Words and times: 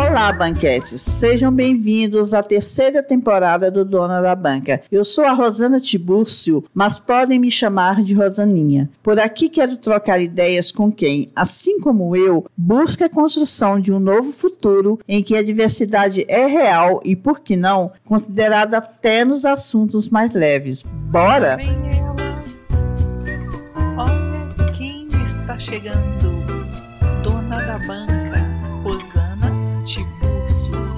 Olá, 0.00 0.32
banquetes! 0.32 0.98
Sejam 1.02 1.52
bem-vindos 1.52 2.32
à 2.32 2.42
terceira 2.42 3.02
temporada 3.02 3.70
do 3.70 3.84
Dona 3.84 4.22
da 4.22 4.34
Banca. 4.34 4.80
Eu 4.90 5.04
sou 5.04 5.26
a 5.26 5.34
Rosana 5.34 5.78
Tibúrcio, 5.78 6.64
mas 6.72 6.98
podem 6.98 7.38
me 7.38 7.50
chamar 7.50 8.02
de 8.02 8.14
Rosaninha. 8.14 8.88
Por 9.02 9.20
aqui 9.20 9.50
quero 9.50 9.76
trocar 9.76 10.18
ideias 10.18 10.72
com 10.72 10.90
quem, 10.90 11.30
assim 11.36 11.78
como 11.80 12.16
eu, 12.16 12.46
busca 12.56 13.04
a 13.04 13.10
construção 13.10 13.78
de 13.78 13.92
um 13.92 14.00
novo 14.00 14.32
futuro 14.32 14.98
em 15.06 15.22
que 15.22 15.36
a 15.36 15.42
diversidade 15.42 16.24
é 16.26 16.46
real 16.46 17.02
e, 17.04 17.14
por 17.14 17.40
que 17.40 17.54
não, 17.54 17.92
considerada 18.06 18.78
até 18.78 19.22
nos 19.22 19.44
assuntos 19.44 20.08
mais 20.08 20.32
leves. 20.32 20.82
Bora? 20.82 21.58
Olha 23.98 24.72
quem 24.72 25.06
está 25.22 25.58
chegando. 25.58 26.39
Christmas. 30.60 30.89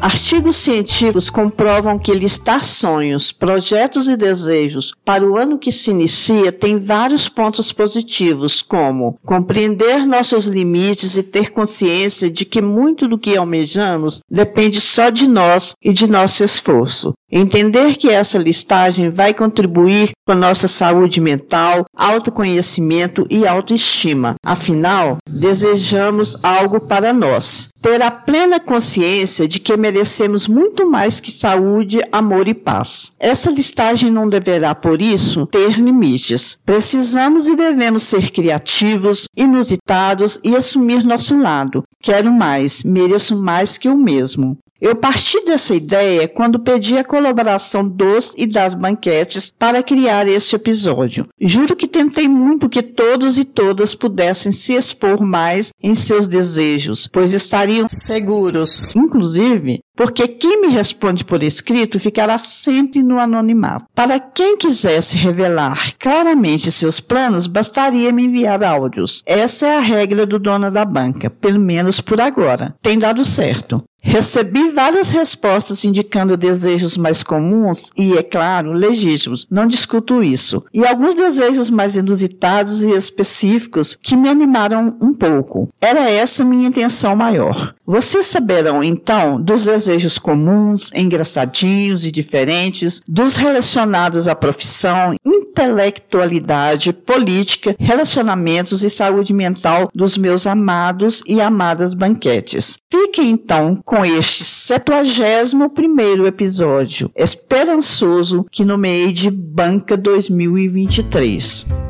Artigos 0.00 0.56
científicos 0.56 1.28
comprovam 1.28 1.98
que 1.98 2.14
listar 2.14 2.64
sonhos, 2.64 3.30
projetos 3.30 4.08
e 4.08 4.16
desejos 4.16 4.94
para 5.04 5.28
o 5.28 5.36
ano 5.36 5.58
que 5.58 5.70
se 5.70 5.90
inicia 5.90 6.50
tem 6.50 6.78
vários 6.78 7.28
pontos 7.28 7.70
positivos, 7.70 8.62
como 8.62 9.18
compreender 9.26 10.06
nossos 10.06 10.46
limites 10.46 11.16
e 11.18 11.22
ter 11.22 11.50
consciência 11.50 12.30
de 12.30 12.46
que 12.46 12.62
muito 12.62 13.06
do 13.06 13.18
que 13.18 13.36
almejamos 13.36 14.20
depende 14.30 14.80
só 14.80 15.10
de 15.10 15.28
nós 15.28 15.74
e 15.82 15.92
de 15.92 16.08
nosso 16.08 16.42
esforço. 16.42 17.12
Entender 17.32 17.96
que 17.96 18.08
essa 18.08 18.38
listagem 18.38 19.08
vai 19.08 19.32
contribuir 19.32 20.10
com 20.26 20.34
nossa 20.34 20.66
saúde 20.66 21.20
mental, 21.20 21.84
autoconhecimento 21.94 23.24
e 23.30 23.46
autoestima. 23.46 24.34
Afinal, 24.44 25.18
desejamos 25.28 26.36
algo 26.42 26.80
para 26.80 27.12
nós. 27.12 27.68
Ter 27.80 28.02
a 28.02 28.10
plena 28.10 28.58
consciência 28.58 29.46
de 29.46 29.60
que 29.60 29.76
merecemos 29.90 30.46
muito 30.46 30.88
mais 30.88 31.18
que 31.18 31.32
saúde, 31.32 32.00
amor 32.12 32.46
e 32.46 32.54
paz. 32.54 33.12
Essa 33.18 33.50
listagem 33.50 34.08
não 34.08 34.28
deverá, 34.28 34.72
por 34.72 35.02
isso, 35.02 35.46
ter 35.46 35.80
limites. 35.80 36.56
Precisamos 36.64 37.48
e 37.48 37.56
devemos 37.56 38.04
ser 38.04 38.30
criativos, 38.30 39.26
inusitados 39.36 40.38
e 40.44 40.54
assumir 40.54 41.02
nosso 41.04 41.36
lado. 41.36 41.82
Quero 42.00 42.32
mais, 42.32 42.84
mereço 42.84 43.36
mais 43.36 43.76
que 43.76 43.88
o 43.88 43.96
mesmo. 43.96 44.56
Eu 44.80 44.96
parti 44.96 45.44
dessa 45.44 45.74
ideia 45.74 46.26
quando 46.26 46.58
pedi 46.58 46.96
a 46.96 47.04
colaboração 47.04 47.86
dos 47.86 48.32
e 48.38 48.46
das 48.46 48.74
banquetes 48.74 49.52
para 49.58 49.82
criar 49.82 50.26
este 50.26 50.56
episódio. 50.56 51.28
Juro 51.38 51.76
que 51.76 51.86
tentei 51.86 52.26
muito 52.26 52.66
que 52.66 52.82
todos 52.82 53.38
e 53.38 53.44
todas 53.44 53.94
pudessem 53.94 54.52
se 54.52 54.72
expor 54.72 55.20
mais 55.20 55.70
em 55.82 55.94
seus 55.94 56.26
desejos, 56.26 57.06
pois 57.12 57.34
estariam 57.34 57.86
seguros. 57.90 58.94
Inclusive, 58.96 59.80
porque 59.94 60.26
quem 60.26 60.62
me 60.62 60.68
responde 60.68 61.24
por 61.24 61.42
escrito 61.42 62.00
ficará 62.00 62.38
sempre 62.38 63.02
no 63.02 63.18
anonimato. 63.18 63.84
Para 63.94 64.18
quem 64.18 64.56
quisesse 64.56 65.18
revelar 65.18 65.92
claramente 65.98 66.72
seus 66.72 67.00
planos, 67.00 67.46
bastaria 67.46 68.10
me 68.10 68.24
enviar 68.24 68.64
áudios. 68.64 69.22
Essa 69.26 69.66
é 69.66 69.76
a 69.76 69.80
regra 69.80 70.24
do 70.24 70.38
dono 70.38 70.70
da 70.70 70.86
banca, 70.86 71.28
pelo 71.28 71.60
menos 71.60 72.00
por 72.00 72.18
agora. 72.18 72.74
Tem 72.80 72.98
dado 72.98 73.26
certo. 73.26 73.84
Recebi 74.02 74.70
várias 74.70 75.10
respostas 75.10 75.84
indicando 75.84 76.36
desejos 76.36 76.96
mais 76.96 77.22
comuns 77.22 77.90
e, 77.96 78.16
é 78.16 78.22
claro, 78.22 78.72
legítimos, 78.72 79.46
não 79.50 79.66
discuto 79.66 80.22
isso, 80.22 80.64
e 80.72 80.86
alguns 80.86 81.14
desejos 81.14 81.70
mais 81.70 81.96
inusitados 81.96 82.82
e 82.82 82.92
específicos 82.92 83.96
que 84.00 84.16
me 84.16 84.28
animaram 84.28 84.96
um 85.00 85.12
pouco. 85.12 85.68
Era 85.80 86.08
essa 86.08 86.44
minha 86.44 86.66
intenção 86.66 87.14
maior. 87.14 87.74
Vocês 87.90 88.26
saberão, 88.26 88.84
então, 88.84 89.42
dos 89.42 89.64
desejos 89.64 90.16
comuns, 90.16 90.92
engraçadinhos 90.94 92.06
e 92.06 92.12
diferentes, 92.12 93.02
dos 93.04 93.34
relacionados 93.34 94.28
à 94.28 94.34
profissão, 94.36 95.16
intelectualidade, 95.26 96.92
política, 96.92 97.74
relacionamentos 97.80 98.84
e 98.84 98.88
saúde 98.88 99.34
mental 99.34 99.90
dos 99.92 100.16
meus 100.16 100.46
amados 100.46 101.20
e 101.26 101.40
amadas 101.40 101.92
banquetes. 101.92 102.78
Fique 102.88 103.22
então 103.22 103.80
com 103.84 104.04
este 104.04 104.44
71 104.44 105.68
primeiro 105.70 106.28
episódio 106.28 107.10
esperançoso 107.16 108.46
que 108.52 108.64
nomeei 108.64 109.10
de 109.10 109.32
Banca 109.32 109.96
2023. 109.96 111.89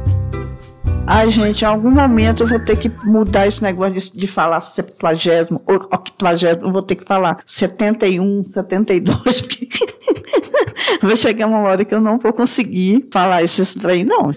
Ai, 1.06 1.30
gente, 1.30 1.62
em 1.62 1.66
algum 1.66 1.90
momento 1.90 2.44
eu 2.44 2.46
vou 2.46 2.60
ter 2.60 2.78
que 2.78 2.88
mudar 3.04 3.46
esse 3.46 3.62
negócio 3.62 3.94
de, 3.94 4.20
de 4.20 4.26
falar 4.26 4.60
septuagésimo 4.60 5.60
ou 5.66 5.76
octagésimo, 5.76 6.66
eu 6.66 6.72
vou 6.72 6.82
ter 6.82 6.94
que 6.94 7.04
falar 7.04 7.42
71, 7.44 8.44
72, 8.46 9.42
porque 9.42 9.68
vai 11.02 11.16
chegar 11.16 11.46
uma 11.46 11.60
hora 11.60 11.84
que 11.84 11.94
eu 11.94 12.00
não 12.00 12.18
vou 12.18 12.32
conseguir 12.32 13.08
falar 13.12 13.42
esses 13.42 13.74
trem, 13.74 14.04
não. 14.04 14.32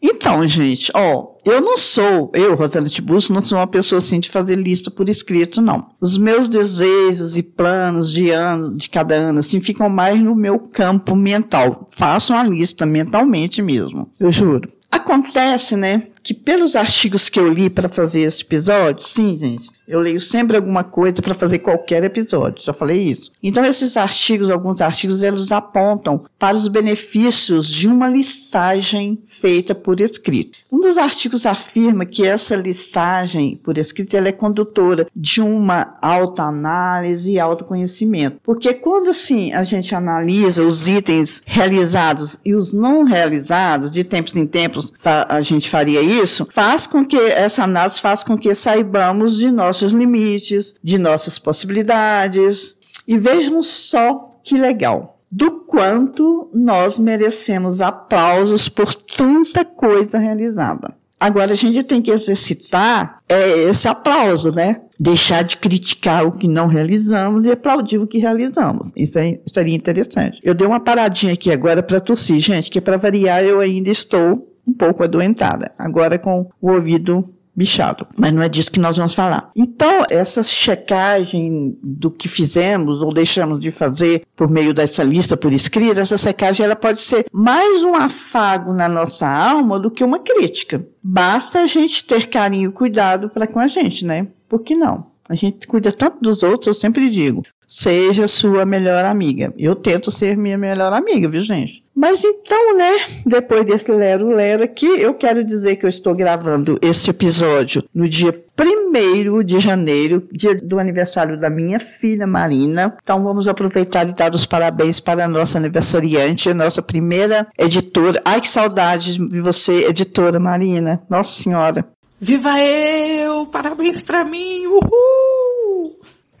Então, 0.00 0.46
gente, 0.46 0.92
ó, 0.94 1.34
eu 1.44 1.60
não 1.60 1.76
sou, 1.76 2.30
eu, 2.32 2.54
Rosana 2.54 2.86
Tiburcio, 2.86 3.34
não 3.34 3.42
sou 3.42 3.58
uma 3.58 3.66
pessoa 3.66 3.98
assim 3.98 4.20
de 4.20 4.28
fazer 4.28 4.54
lista 4.54 4.90
por 4.92 5.08
escrito, 5.08 5.60
não. 5.60 5.88
Os 6.00 6.16
meus 6.16 6.46
desejos 6.46 7.36
e 7.36 7.42
planos 7.42 8.12
de 8.12 8.30
ano, 8.30 8.76
de 8.76 8.88
cada 8.88 9.14
ano, 9.16 9.40
assim, 9.40 9.60
ficam 9.60 9.88
mais 9.88 10.20
no 10.20 10.36
meu 10.36 10.58
campo 10.58 11.16
mental. 11.16 11.88
Faço 11.96 12.32
uma 12.32 12.44
lista 12.44 12.86
mentalmente 12.86 13.60
mesmo, 13.60 14.08
eu 14.20 14.30
juro. 14.30 14.70
Acontece, 14.90 15.76
né, 15.76 16.08
que 16.22 16.34
pelos 16.34 16.74
artigos 16.76 17.28
que 17.28 17.38
eu 17.38 17.52
li 17.52 17.68
para 17.70 17.88
fazer 17.88 18.22
esse 18.22 18.42
episódio, 18.42 19.04
sim, 19.04 19.36
gente, 19.36 19.68
eu 19.88 20.00
leio 20.00 20.20
sempre 20.20 20.56
alguma 20.56 20.84
coisa 20.84 21.22
para 21.22 21.34
fazer 21.34 21.60
qualquer 21.60 22.04
episódio, 22.04 22.62
já 22.62 22.74
falei 22.74 23.02
isso. 23.04 23.30
Então, 23.42 23.64
esses 23.64 23.96
artigos, 23.96 24.50
alguns 24.50 24.80
artigos, 24.82 25.22
eles 25.22 25.50
apontam 25.50 26.24
para 26.38 26.56
os 26.56 26.68
benefícios 26.68 27.66
de 27.66 27.88
uma 27.88 28.06
listagem 28.06 29.18
feita 29.26 29.74
por 29.74 30.00
escrito. 30.00 30.58
Um 30.70 30.80
dos 30.80 30.98
artigos 30.98 31.46
afirma 31.46 32.04
que 32.04 32.26
essa 32.26 32.54
listagem 32.54 33.58
por 33.64 33.78
escrito 33.78 34.16
é 34.16 34.32
condutora 34.32 35.06
de 35.16 35.40
uma 35.40 35.96
autoanálise 36.02 37.32
e 37.32 37.40
autoconhecimento. 37.40 38.40
Porque 38.42 38.74
quando, 38.74 39.08
assim, 39.08 39.52
a 39.52 39.64
gente 39.64 39.94
analisa 39.94 40.64
os 40.64 40.86
itens 40.86 41.42
realizados 41.46 42.38
e 42.44 42.54
os 42.54 42.72
não 42.74 43.04
realizados, 43.04 43.90
de 43.90 44.04
tempos 44.04 44.36
em 44.36 44.46
tempos 44.46 44.92
a 45.02 45.40
gente 45.40 45.70
faria 45.70 46.02
isso, 46.02 46.46
faz 46.50 46.86
com 46.86 47.04
que 47.04 47.16
essa 47.16 47.64
análise 47.64 48.00
faz 48.00 48.22
com 48.22 48.36
que 48.36 48.54
saibamos 48.54 49.38
de 49.38 49.50
nós 49.50 49.77
nossos 49.78 49.92
limites, 49.92 50.74
de 50.82 50.98
nossas 50.98 51.38
possibilidades. 51.38 52.76
E 53.06 53.16
vejam 53.16 53.62
só 53.62 54.40
que 54.42 54.56
legal. 54.56 55.20
Do 55.30 55.60
quanto 55.66 56.50
nós 56.54 56.98
merecemos 56.98 57.80
aplausos 57.80 58.68
por 58.68 58.94
tanta 58.94 59.64
coisa 59.64 60.18
realizada. 60.18 60.94
Agora 61.20 61.52
a 61.52 61.56
gente 61.56 61.82
tem 61.82 62.00
que 62.00 62.12
exercitar 62.12 63.20
é, 63.28 63.64
esse 63.64 63.88
aplauso, 63.88 64.52
né? 64.52 64.82
Deixar 64.98 65.42
de 65.42 65.56
criticar 65.56 66.24
o 66.24 66.32
que 66.32 66.46
não 66.46 66.68
realizamos 66.68 67.44
e 67.44 67.50
aplaudir 67.50 67.98
o 67.98 68.06
que 68.06 68.18
realizamos. 68.18 68.88
Isso 68.96 69.18
aí 69.18 69.40
seria 69.46 69.74
interessante. 69.74 70.40
Eu 70.42 70.54
dei 70.54 70.66
uma 70.66 70.80
paradinha 70.80 71.32
aqui 71.32 71.50
agora 71.50 71.82
para 71.82 72.00
tossir, 72.00 72.40
gente, 72.40 72.70
que 72.70 72.80
para 72.80 72.96
variar 72.96 73.44
eu 73.44 73.60
ainda 73.60 73.90
estou 73.90 74.48
um 74.66 74.72
pouco 74.72 75.02
adoentada. 75.02 75.72
Agora 75.76 76.18
com 76.18 76.48
o 76.60 76.70
ouvido 76.70 77.28
bichado. 77.58 78.06
Mas 78.16 78.32
não 78.32 78.40
é 78.40 78.48
disso 78.48 78.70
que 78.70 78.78
nós 78.78 78.96
vamos 78.96 79.16
falar. 79.16 79.50
Então, 79.56 80.04
essa 80.10 80.44
checagem 80.44 81.76
do 81.82 82.08
que 82.08 82.28
fizemos 82.28 83.02
ou 83.02 83.12
deixamos 83.12 83.58
de 83.58 83.72
fazer 83.72 84.22
por 84.36 84.48
meio 84.48 84.72
dessa 84.72 85.02
lista 85.02 85.36
por 85.36 85.52
escrito, 85.52 85.98
essa 85.98 86.16
checagem 86.16 86.64
ela 86.64 86.76
pode 86.76 87.00
ser 87.00 87.26
mais 87.32 87.82
um 87.82 87.96
afago 87.96 88.72
na 88.72 88.88
nossa 88.88 89.28
alma 89.28 89.80
do 89.80 89.90
que 89.90 90.04
uma 90.04 90.20
crítica. 90.20 90.86
Basta 91.02 91.60
a 91.60 91.66
gente 91.66 92.04
ter 92.04 92.28
carinho 92.28 92.70
e 92.70 92.72
cuidado 92.72 93.28
para 93.28 93.46
com 93.46 93.58
a 93.58 93.66
gente, 93.66 94.06
né? 94.06 94.28
Por 94.48 94.62
que 94.62 94.76
não? 94.76 95.06
A 95.28 95.34
gente 95.34 95.66
cuida 95.66 95.92
tanto 95.92 96.18
dos 96.22 96.42
outros, 96.42 96.68
eu 96.68 96.74
sempre 96.74 97.10
digo, 97.10 97.42
seja 97.66 98.26
sua 98.26 98.64
melhor 98.64 99.04
amiga. 99.04 99.52
Eu 99.58 99.76
tento 99.76 100.10
ser 100.10 100.36
minha 100.36 100.56
melhor 100.56 100.90
amiga, 100.92 101.28
viu, 101.28 101.42
gente? 101.42 101.84
Mas 101.94 102.24
então, 102.24 102.76
né, 102.76 102.92
depois 103.26 103.66
desse 103.66 103.90
lero-lero 103.92 104.64
aqui, 104.64 104.86
eu 104.86 105.12
quero 105.12 105.44
dizer 105.44 105.76
que 105.76 105.84
eu 105.84 105.88
estou 105.88 106.14
gravando 106.14 106.78
esse 106.80 107.10
episódio 107.10 107.84
no 107.94 108.08
dia 108.08 108.32
1 108.58 109.42
de 109.42 109.58
janeiro, 109.58 110.26
dia 110.32 110.54
do 110.54 110.78
aniversário 110.78 111.38
da 111.38 111.50
minha 111.50 111.78
filha 111.78 112.26
Marina. 112.26 112.96
Então 113.02 113.22
vamos 113.22 113.46
aproveitar 113.46 114.08
e 114.08 114.14
dar 114.14 114.34
os 114.34 114.46
parabéns 114.46 114.98
para 114.98 115.26
a 115.26 115.28
nossa 115.28 115.58
aniversariante, 115.58 116.48
a 116.48 116.54
nossa 116.54 116.80
primeira 116.80 117.46
editora. 117.58 118.20
Ai, 118.24 118.40
que 118.40 118.48
saudade 118.48 119.18
de 119.18 119.40
você, 119.40 119.86
editora 119.86 120.40
Marina. 120.40 121.02
Nossa 121.10 121.42
Senhora. 121.42 121.86
Viva 122.20 122.60
eu! 122.60 123.46
Parabéns 123.46 124.02
para 124.02 124.24
mim! 124.24 124.66
Uhul! 124.66 125.07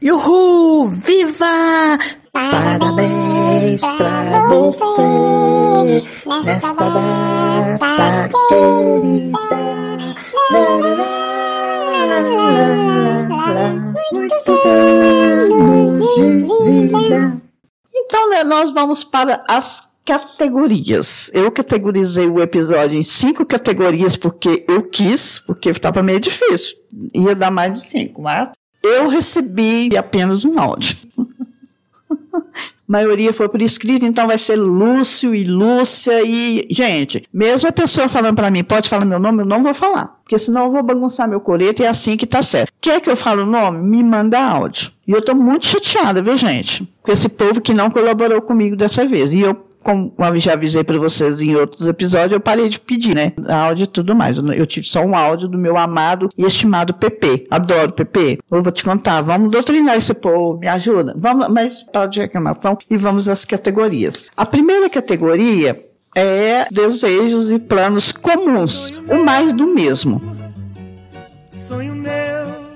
Uhul! 0.00 0.90
Viva! 0.90 1.98
Parabéns 2.32 3.80
pra 3.80 4.46
você 4.48 6.08
nesta 6.44 6.72
data 6.72 8.28
querida. 8.48 9.38
muitos 14.12 14.64
anos 14.64 15.98
de 16.14 16.26
vida. 16.86 17.42
Então, 17.92 18.44
nós 18.44 18.72
vamos 18.72 19.02
para 19.02 19.42
as 19.48 19.92
categorias. 20.04 21.28
Eu 21.34 21.50
categorizei 21.50 22.28
o 22.28 22.40
episódio 22.40 22.96
em 22.96 23.02
cinco 23.02 23.44
categorias 23.44 24.16
porque 24.16 24.64
eu 24.68 24.84
quis, 24.84 25.40
porque 25.40 25.70
estava 25.70 26.04
meio 26.04 26.20
difícil. 26.20 26.78
Ia 27.12 27.34
dar 27.34 27.50
mais 27.50 27.72
de 27.72 27.80
cinco, 27.80 28.22
mas 28.22 28.50
eu 28.82 29.08
recebi 29.08 29.96
apenas 29.96 30.44
um 30.44 30.58
áudio. 30.58 30.96
A 32.88 32.92
maioria 32.92 33.34
foi 33.34 33.50
por 33.50 33.60
escrito, 33.60 34.06
então 34.06 34.26
vai 34.26 34.38
ser 34.38 34.56
Lúcio 34.56 35.34
e 35.34 35.44
Lúcia 35.44 36.22
e 36.24 36.66
gente. 36.70 37.28
Mesmo 37.30 37.68
a 37.68 37.72
pessoa 37.72 38.08
falando 38.08 38.36
para 38.36 38.50
mim, 38.50 38.64
pode 38.64 38.88
falar 38.88 39.04
meu 39.04 39.18
nome, 39.18 39.42
eu 39.42 39.46
não 39.46 39.62
vou 39.62 39.74
falar, 39.74 40.06
porque 40.24 40.38
senão 40.38 40.64
eu 40.64 40.70
vou 40.70 40.82
bagunçar 40.82 41.28
meu 41.28 41.38
coreto 41.38 41.82
e 41.82 41.84
é 41.84 41.88
assim 41.88 42.16
que 42.16 42.26
tá 42.26 42.42
certo. 42.42 42.72
Quer 42.80 43.02
que 43.02 43.10
eu 43.10 43.16
fale 43.16 43.42
o 43.42 43.46
nome? 43.46 43.86
Me 43.86 44.02
manda 44.02 44.42
áudio. 44.42 44.90
E 45.06 45.12
eu 45.12 45.20
tô 45.20 45.34
muito 45.34 45.66
chateada, 45.66 46.22
viu, 46.22 46.34
gente? 46.38 46.88
Com 47.02 47.12
esse 47.12 47.28
povo 47.28 47.60
que 47.60 47.74
não 47.74 47.90
colaborou 47.90 48.40
comigo 48.40 48.74
dessa 48.74 49.04
vez. 49.04 49.34
E 49.34 49.40
eu 49.40 49.67
como 49.82 50.12
eu 50.18 50.38
já 50.38 50.52
avisei 50.52 50.84
para 50.84 50.98
vocês 50.98 51.40
em 51.40 51.54
outros 51.54 51.86
episódios, 51.88 52.32
eu 52.32 52.40
parei 52.40 52.68
de 52.68 52.80
pedir, 52.80 53.14
né? 53.14 53.32
Áudio 53.48 53.84
e 53.84 53.86
tudo 53.86 54.14
mais. 54.14 54.36
Eu 54.36 54.66
tive 54.66 54.86
só 54.86 55.02
um 55.02 55.14
áudio 55.14 55.48
do 55.48 55.58
meu 55.58 55.76
amado 55.76 56.28
e 56.36 56.44
estimado 56.44 56.92
PP. 56.94 57.44
Adoro 57.50 57.92
PP. 57.92 58.38
Eu 58.50 58.62
vou 58.62 58.72
te 58.72 58.84
contar. 58.84 59.22
Vamos 59.22 59.50
doutrinar 59.50 59.96
esse 59.96 60.12
povo. 60.14 60.58
Me 60.58 60.68
ajuda. 60.68 61.14
Vamos, 61.16 61.48
mas 61.48 61.82
para 61.82 62.06
de 62.06 62.20
reclamação 62.20 62.76
e 62.90 62.96
vamos 62.96 63.28
às 63.28 63.44
categorias. 63.44 64.26
A 64.36 64.44
primeira 64.44 64.90
categoria 64.90 65.84
é 66.14 66.64
desejos 66.70 67.50
e 67.52 67.58
planos 67.58 68.12
comuns. 68.12 68.90
O 69.08 69.24
mais 69.24 69.52
do 69.52 69.66
mesmo. 69.66 70.20
Sonho 71.52 71.94
meu 71.94 72.68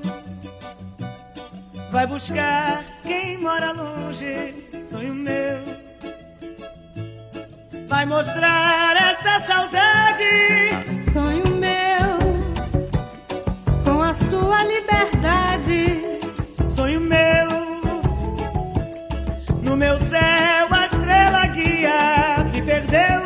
vai 1.90 2.06
buscar 2.06 2.82
quem 3.02 3.38
mora 3.38 3.72
longe. 3.72 4.54
Sonho 4.80 5.14
meu 5.14 5.91
vai 7.92 8.06
mostrar 8.06 8.96
esta 8.96 9.38
saudade. 9.38 10.24
Sonho 10.96 11.46
meu, 11.56 12.16
com 13.84 14.00
a 14.02 14.14
sua 14.14 14.64
liberdade. 14.64 16.00
Sonho 16.64 17.02
meu, 17.02 17.48
no 19.62 19.76
meu 19.76 19.98
céu 19.98 20.68
a 20.70 20.86
estrela 20.86 21.46
guia 21.48 22.42
se 22.42 22.62
perdeu. 22.62 23.20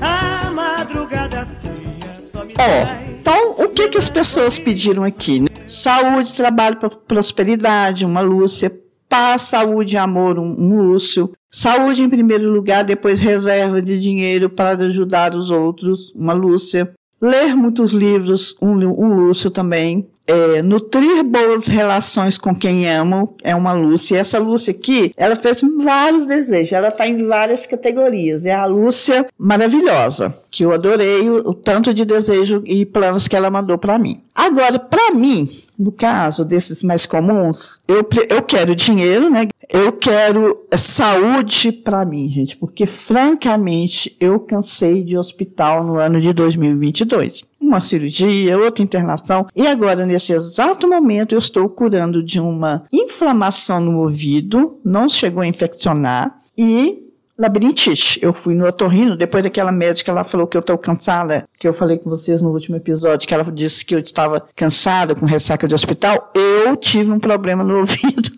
A 0.00 0.52
madrugada 0.52 1.44
fria 1.44 2.20
só 2.22 2.44
me 2.44 2.54
é. 2.56 3.10
Então, 3.20 3.56
o 3.58 3.68
que, 3.68 3.88
que 3.88 3.98
as 3.98 4.08
pessoas 4.08 4.60
pediram 4.60 5.02
aqui? 5.02 5.40
Né? 5.40 5.48
Saúde, 5.66 6.34
trabalho, 6.34 6.78
prosperidade, 7.08 8.06
uma 8.06 8.20
Lúcia, 8.20 8.72
paz, 9.12 9.42
saúde 9.42 9.96
e 9.96 9.98
amor, 9.98 10.38
um, 10.38 10.56
um 10.58 10.80
Lúcio, 10.80 11.30
Saúde 11.54 12.02
em 12.02 12.08
primeiro 12.08 12.50
lugar, 12.50 12.82
depois 12.82 13.20
reserva 13.20 13.82
de 13.82 13.98
dinheiro 13.98 14.48
para 14.48 14.86
ajudar 14.86 15.34
os 15.34 15.50
outros, 15.50 16.10
uma 16.16 16.32
Lúcia. 16.32 16.90
Ler 17.20 17.54
muitos 17.54 17.92
livros, 17.92 18.56
um, 18.60 18.70
um 18.70 19.14
Lúcio 19.14 19.50
também. 19.50 20.08
É, 20.26 20.62
nutrir 20.62 21.22
boas 21.24 21.66
relações 21.66 22.38
com 22.38 22.54
quem 22.54 22.88
amo 22.88 23.36
é 23.42 23.54
uma 23.54 23.74
Lúcia. 23.74 24.18
Essa 24.18 24.38
Lúcia 24.38 24.70
aqui, 24.70 25.12
ela 25.14 25.36
fez 25.36 25.60
vários 25.84 26.26
desejos, 26.26 26.72
ela 26.72 26.88
está 26.88 27.06
em 27.06 27.26
várias 27.26 27.66
categorias. 27.66 28.46
É 28.46 28.54
a 28.54 28.64
Lúcia 28.64 29.26
maravilhosa, 29.36 30.34
que 30.50 30.64
eu 30.64 30.72
adorei 30.72 31.28
o, 31.28 31.50
o 31.50 31.54
tanto 31.54 31.92
de 31.92 32.06
desejo 32.06 32.62
e 32.64 32.86
planos 32.86 33.28
que 33.28 33.36
ela 33.36 33.50
mandou 33.50 33.76
para 33.76 33.98
mim. 33.98 34.22
Agora, 34.34 34.78
para 34.78 35.10
mim, 35.10 35.50
no 35.78 35.90
caso 35.90 36.44
desses 36.44 36.82
mais 36.82 37.06
comuns, 37.06 37.80
eu, 37.88 38.06
eu 38.28 38.42
quero 38.42 38.74
dinheiro, 38.74 39.30
né? 39.30 39.48
Eu 39.68 39.92
quero 39.92 40.66
saúde 40.76 41.72
para 41.72 42.04
mim, 42.04 42.28
gente, 42.28 42.56
porque 42.56 42.84
francamente 42.84 44.14
eu 44.20 44.38
cansei 44.38 45.02
de 45.02 45.16
hospital 45.16 45.82
no 45.84 45.96
ano 45.96 46.20
de 46.20 46.32
2022. 46.32 47.44
Uma 47.60 47.80
cirurgia, 47.80 48.58
outra 48.58 48.82
internação, 48.82 49.46
e 49.56 49.66
agora 49.66 50.04
nesse 50.04 50.32
exato 50.32 50.86
momento 50.86 51.34
eu 51.34 51.38
estou 51.38 51.68
curando 51.68 52.22
de 52.22 52.38
uma 52.38 52.84
inflamação 52.92 53.80
no 53.80 54.00
ouvido, 54.00 54.78
não 54.84 55.08
chegou 55.08 55.42
a 55.42 55.46
infeccionar, 55.46 56.42
e 56.56 57.01
labirintite. 57.42 58.20
Eu 58.22 58.32
fui 58.32 58.54
no 58.54 58.66
otorrino, 58.66 59.16
depois 59.16 59.42
daquela 59.42 59.72
médica, 59.72 60.10
ela 60.10 60.24
falou 60.24 60.46
que 60.46 60.56
eu 60.56 60.60
estou 60.60 60.78
cansada, 60.78 61.44
que 61.58 61.66
eu 61.66 61.74
falei 61.74 61.98
com 61.98 62.08
vocês 62.08 62.40
no 62.40 62.50
último 62.50 62.76
episódio, 62.76 63.26
que 63.26 63.34
ela 63.34 63.44
disse 63.44 63.84
que 63.84 63.94
eu 63.94 63.98
estava 63.98 64.46
cansada 64.54 65.14
com 65.14 65.26
ressaca 65.26 65.66
de 65.66 65.74
hospital. 65.74 66.32
Eu 66.34 66.76
tive 66.76 67.10
um 67.10 67.18
problema 67.18 67.64
no 67.64 67.78
ouvido. 67.80 68.30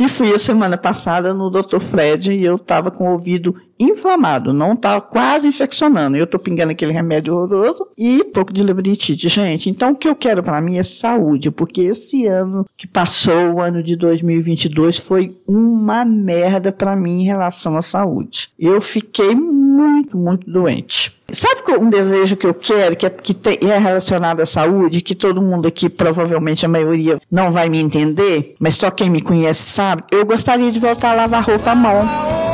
e 0.00 0.08
fui 0.08 0.34
a 0.34 0.38
semana 0.38 0.78
passada 0.78 1.34
no 1.34 1.50
Dr. 1.50 1.80
Fred 1.80 2.32
e 2.32 2.44
eu 2.44 2.56
estava 2.56 2.90
com 2.90 3.08
o 3.08 3.12
ouvido 3.12 3.54
inflamado, 3.82 4.52
não 4.52 4.76
tá 4.76 5.00
quase 5.00 5.48
infeccionando. 5.48 6.16
Eu 6.16 6.26
tô 6.26 6.38
pingando 6.38 6.72
aquele 6.72 6.92
remédio 6.92 7.34
horroroso 7.34 7.88
e 7.96 8.24
pouco 8.24 8.52
de 8.52 8.62
labirintite, 8.62 9.28
gente. 9.28 9.70
Então 9.70 9.92
o 9.92 9.96
que 9.96 10.08
eu 10.08 10.14
quero 10.14 10.42
para 10.42 10.60
mim 10.60 10.78
é 10.78 10.82
saúde, 10.82 11.50
porque 11.50 11.82
esse 11.82 12.26
ano 12.26 12.66
que 12.76 12.86
passou, 12.86 13.54
o 13.54 13.60
ano 13.60 13.82
de 13.82 13.96
2022, 13.96 14.98
foi 14.98 15.36
uma 15.46 16.04
merda 16.04 16.72
para 16.72 16.96
mim 16.96 17.22
em 17.22 17.24
relação 17.24 17.76
à 17.76 17.82
saúde. 17.82 18.50
Eu 18.58 18.80
fiquei 18.80 19.34
muito, 19.34 20.16
muito 20.16 20.50
doente. 20.50 21.12
Sabe 21.30 21.62
um 21.80 21.88
desejo 21.88 22.36
que 22.36 22.46
eu 22.46 22.52
quero, 22.52 22.94
que, 22.94 23.06
é, 23.06 23.10
que 23.10 23.32
tem, 23.32 23.58
é 23.62 23.78
relacionado 23.78 24.40
à 24.40 24.46
saúde, 24.46 25.00
que 25.00 25.14
todo 25.14 25.40
mundo 25.40 25.66
aqui, 25.66 25.88
provavelmente 25.88 26.66
a 26.66 26.68
maioria, 26.68 27.18
não 27.30 27.50
vai 27.50 27.70
me 27.70 27.80
entender, 27.80 28.54
mas 28.60 28.76
só 28.76 28.90
quem 28.90 29.08
me 29.08 29.22
conhece 29.22 29.62
sabe? 29.62 30.04
Eu 30.10 30.26
gostaria 30.26 30.70
de 30.70 30.78
voltar 30.78 31.12
a 31.12 31.14
lavar 31.14 31.42
roupa 31.42 31.70
à 31.70 31.74
mão. 31.74 32.51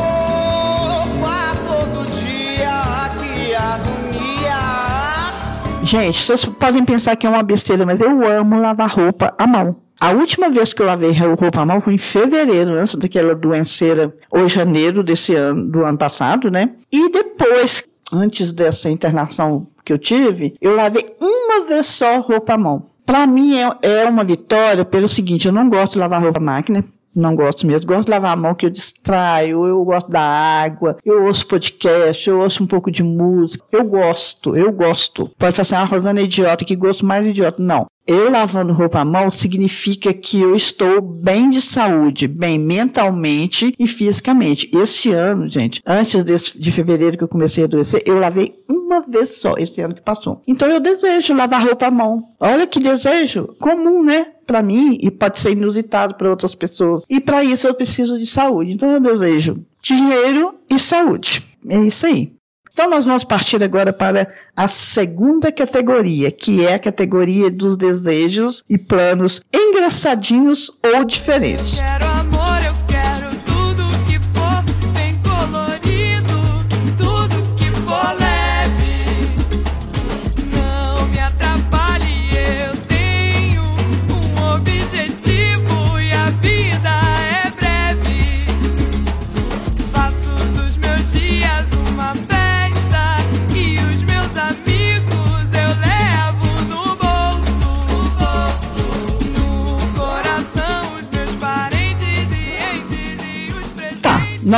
Gente, 5.89 6.21
vocês 6.21 6.45
podem 6.45 6.85
pensar 6.85 7.17
que 7.17 7.27
é 7.27 7.31
uma 7.31 7.43
besteira, 7.43 7.87
mas 7.87 7.99
eu 7.99 8.23
amo 8.23 8.61
lavar 8.61 8.91
roupa 8.91 9.35
à 9.39 9.47
mão. 9.47 9.75
A 9.99 10.11
última 10.11 10.51
vez 10.51 10.75
que 10.75 10.83
eu 10.83 10.87
lavei 10.87 11.13
roupa 11.13 11.63
à 11.63 11.65
mão 11.65 11.81
foi 11.81 11.95
em 11.95 11.99
fevereiro, 11.99 12.75
antes 12.75 12.95
daquela 12.95 13.35
doenceira, 13.35 14.15
ou 14.31 14.47
janeiro 14.51 15.03
desse 15.03 15.35
ano, 15.35 15.65
do 15.65 15.87
ano 15.87 15.97
passado, 15.97 16.51
né? 16.51 16.73
E 16.93 17.11
depois, 17.11 17.85
antes 18.13 18.53
dessa 18.53 18.91
internação 18.91 19.67
que 19.83 19.91
eu 19.91 19.99
tive, 19.99 20.55
eu 20.61 20.77
lavei 20.77 21.17
uma 21.19 21.67
vez 21.67 21.87
só 21.87 22.21
roupa 22.21 22.53
à 22.53 22.59
mão. 22.59 22.85
Para 23.07 23.27
mim 23.27 23.57
é, 23.57 23.75
é 23.81 24.05
uma 24.05 24.25
vitória 24.25 24.85
pelo 24.85 25.09
seguinte, 25.09 25.47
eu 25.47 25.55
não 25.55 25.71
gosto 25.71 25.95
de 25.95 26.01
lavar 26.01 26.21
roupa 26.21 26.39
à 26.39 26.43
máquina, 26.43 26.85
não 27.15 27.35
gosto 27.35 27.67
mesmo. 27.67 27.87
Gosto 27.87 28.07
de 28.07 28.11
lavar 28.11 28.33
a 28.33 28.37
mão 28.37 28.55
que 28.55 28.67
eu 28.67 28.71
distraio, 28.71 29.67
eu 29.67 29.85
gosto 29.85 30.11
da 30.11 30.21
água, 30.21 30.97
eu 31.05 31.25
ouço 31.25 31.47
podcast, 31.47 32.29
eu 32.29 32.41
ouço 32.41 32.63
um 32.63 32.67
pouco 32.67 32.91
de 32.91 33.03
música. 33.03 33.65
Eu 33.73 33.85
gosto, 33.85 34.57
eu 34.57 34.73
gosto. 34.73 35.31
Pode 35.39 35.57
falar 35.57 35.63
assim, 35.63 35.75
ah, 35.75 35.85
Rosana 35.85 36.21
é 36.21 36.25
idiota, 36.25 36.65
que 36.65 36.77
gosto 36.77 37.05
mais 37.05 37.27
idiota. 37.27 37.63
Não. 37.63 37.87
Eu 38.11 38.31
lavando 38.31 38.73
roupa 38.73 39.01
à 39.01 39.05
mão 39.05 39.31
significa 39.31 40.15
que 40.15 40.41
eu 40.41 40.57
estou 40.57 41.03
bem 41.03 41.51
de 41.51 41.61
saúde, 41.61 42.27
bem 42.27 42.59
mentalmente 42.59 43.75
e 43.79 43.87
fisicamente. 43.87 44.71
Esse 44.73 45.13
ano, 45.13 45.47
gente, 45.47 45.83
antes 45.87 46.25
desse, 46.25 46.59
de 46.59 46.73
fevereiro 46.73 47.19
que 47.19 47.25
eu 47.25 47.29
comecei 47.29 47.65
a 47.65 47.67
adoecer, 47.67 48.03
eu 48.07 48.19
lavei 48.19 48.65
uma 48.67 49.03
vez 49.03 49.39
só, 49.39 49.57
esse 49.59 49.79
ano 49.83 49.95
que 49.95 50.01
passou. 50.01 50.41
Então 50.49 50.71
eu 50.71 50.81
desejo 50.81 51.35
lavar 51.35 51.63
roupa 51.63 51.89
à 51.89 51.91
mão. 51.91 52.25
Olha 52.41 52.67
que 52.67 52.81
desejo 52.81 53.55
comum, 53.61 54.03
né? 54.03 54.29
para 54.47 54.63
mim 54.63 54.97
e 54.99 55.11
pode 55.11 55.39
ser 55.39 55.51
inusitado 55.51 56.15
para 56.15 56.31
outras 56.31 56.55
pessoas. 56.55 57.05
E 57.11 57.21
para 57.21 57.45
isso 57.45 57.69
eu 57.69 57.75
preciso 57.75 58.19
de 58.19 58.27
saúde. 58.27 58.73
Então 58.73 58.91
eu 58.91 59.01
desejo 59.01 59.63
dinheiro 59.83 60.55
e 60.71 60.79
saúde. 60.79 61.47
É 61.69 61.79
isso 61.81 62.07
aí. 62.07 62.33
Então 62.79 62.91
nós 62.91 63.05
vamos 63.05 63.25
partir 63.25 63.61
agora 63.65 63.93
para 63.93 64.29
a 64.57 64.69
segunda 64.69 65.51
categoria, 65.51 66.31
que 66.31 66.65
é 66.65 66.75
a 66.75 66.79
categoria 66.79 67.51
dos 67.51 67.77
desejos 67.77 68.63
e 68.71 68.79
planos 68.79 69.41
engraçadinhos 69.53 70.71
ou 70.95 71.05
diferentes. 71.05 71.81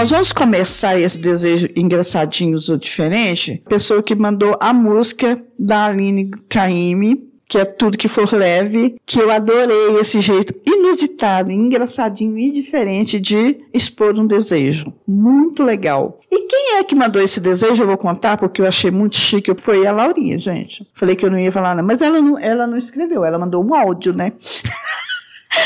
Nós 0.00 0.08
vamos 0.08 0.32
começar 0.32 0.98
esse 0.98 1.18
desejo 1.18 1.68
engraçadinhos 1.76 2.70
ou 2.70 2.78
diferente. 2.78 3.62
Pessoa 3.68 4.02
que 4.02 4.14
mandou 4.14 4.56
a 4.58 4.72
música 4.72 5.38
da 5.58 5.84
Aline 5.84 6.30
Caime, 6.48 7.30
que 7.46 7.58
é 7.58 7.66
tudo 7.66 7.98
que 7.98 8.08
for 8.08 8.32
leve, 8.32 8.96
que 9.04 9.20
eu 9.20 9.30
adorei 9.30 10.00
esse 10.00 10.22
jeito 10.22 10.54
inusitado, 10.66 11.52
engraçadinho 11.52 12.38
e 12.38 12.50
diferente 12.50 13.20
de 13.20 13.60
expor 13.74 14.18
um 14.18 14.26
desejo. 14.26 14.90
Muito 15.06 15.62
legal. 15.62 16.18
E 16.30 16.46
quem 16.46 16.78
é 16.78 16.82
que 16.82 16.96
mandou 16.96 17.20
esse 17.20 17.38
desejo? 17.38 17.82
Eu 17.82 17.88
vou 17.88 17.98
contar, 17.98 18.38
porque 18.38 18.62
eu 18.62 18.66
achei 18.66 18.90
muito 18.90 19.16
chique. 19.16 19.54
Foi 19.58 19.86
a 19.86 19.92
Laurinha, 19.92 20.38
gente. 20.38 20.88
Falei 20.94 21.14
que 21.14 21.26
eu 21.26 21.30
não 21.30 21.38
ia 21.38 21.52
falar, 21.52 21.74
nada, 21.74 21.82
mas 21.82 22.00
ela 22.00 22.22
não, 22.22 22.38
ela 22.38 22.66
não 22.66 22.78
escreveu, 22.78 23.22
ela 23.22 23.38
mandou 23.38 23.62
um 23.62 23.74
áudio, 23.74 24.14
né? 24.14 24.32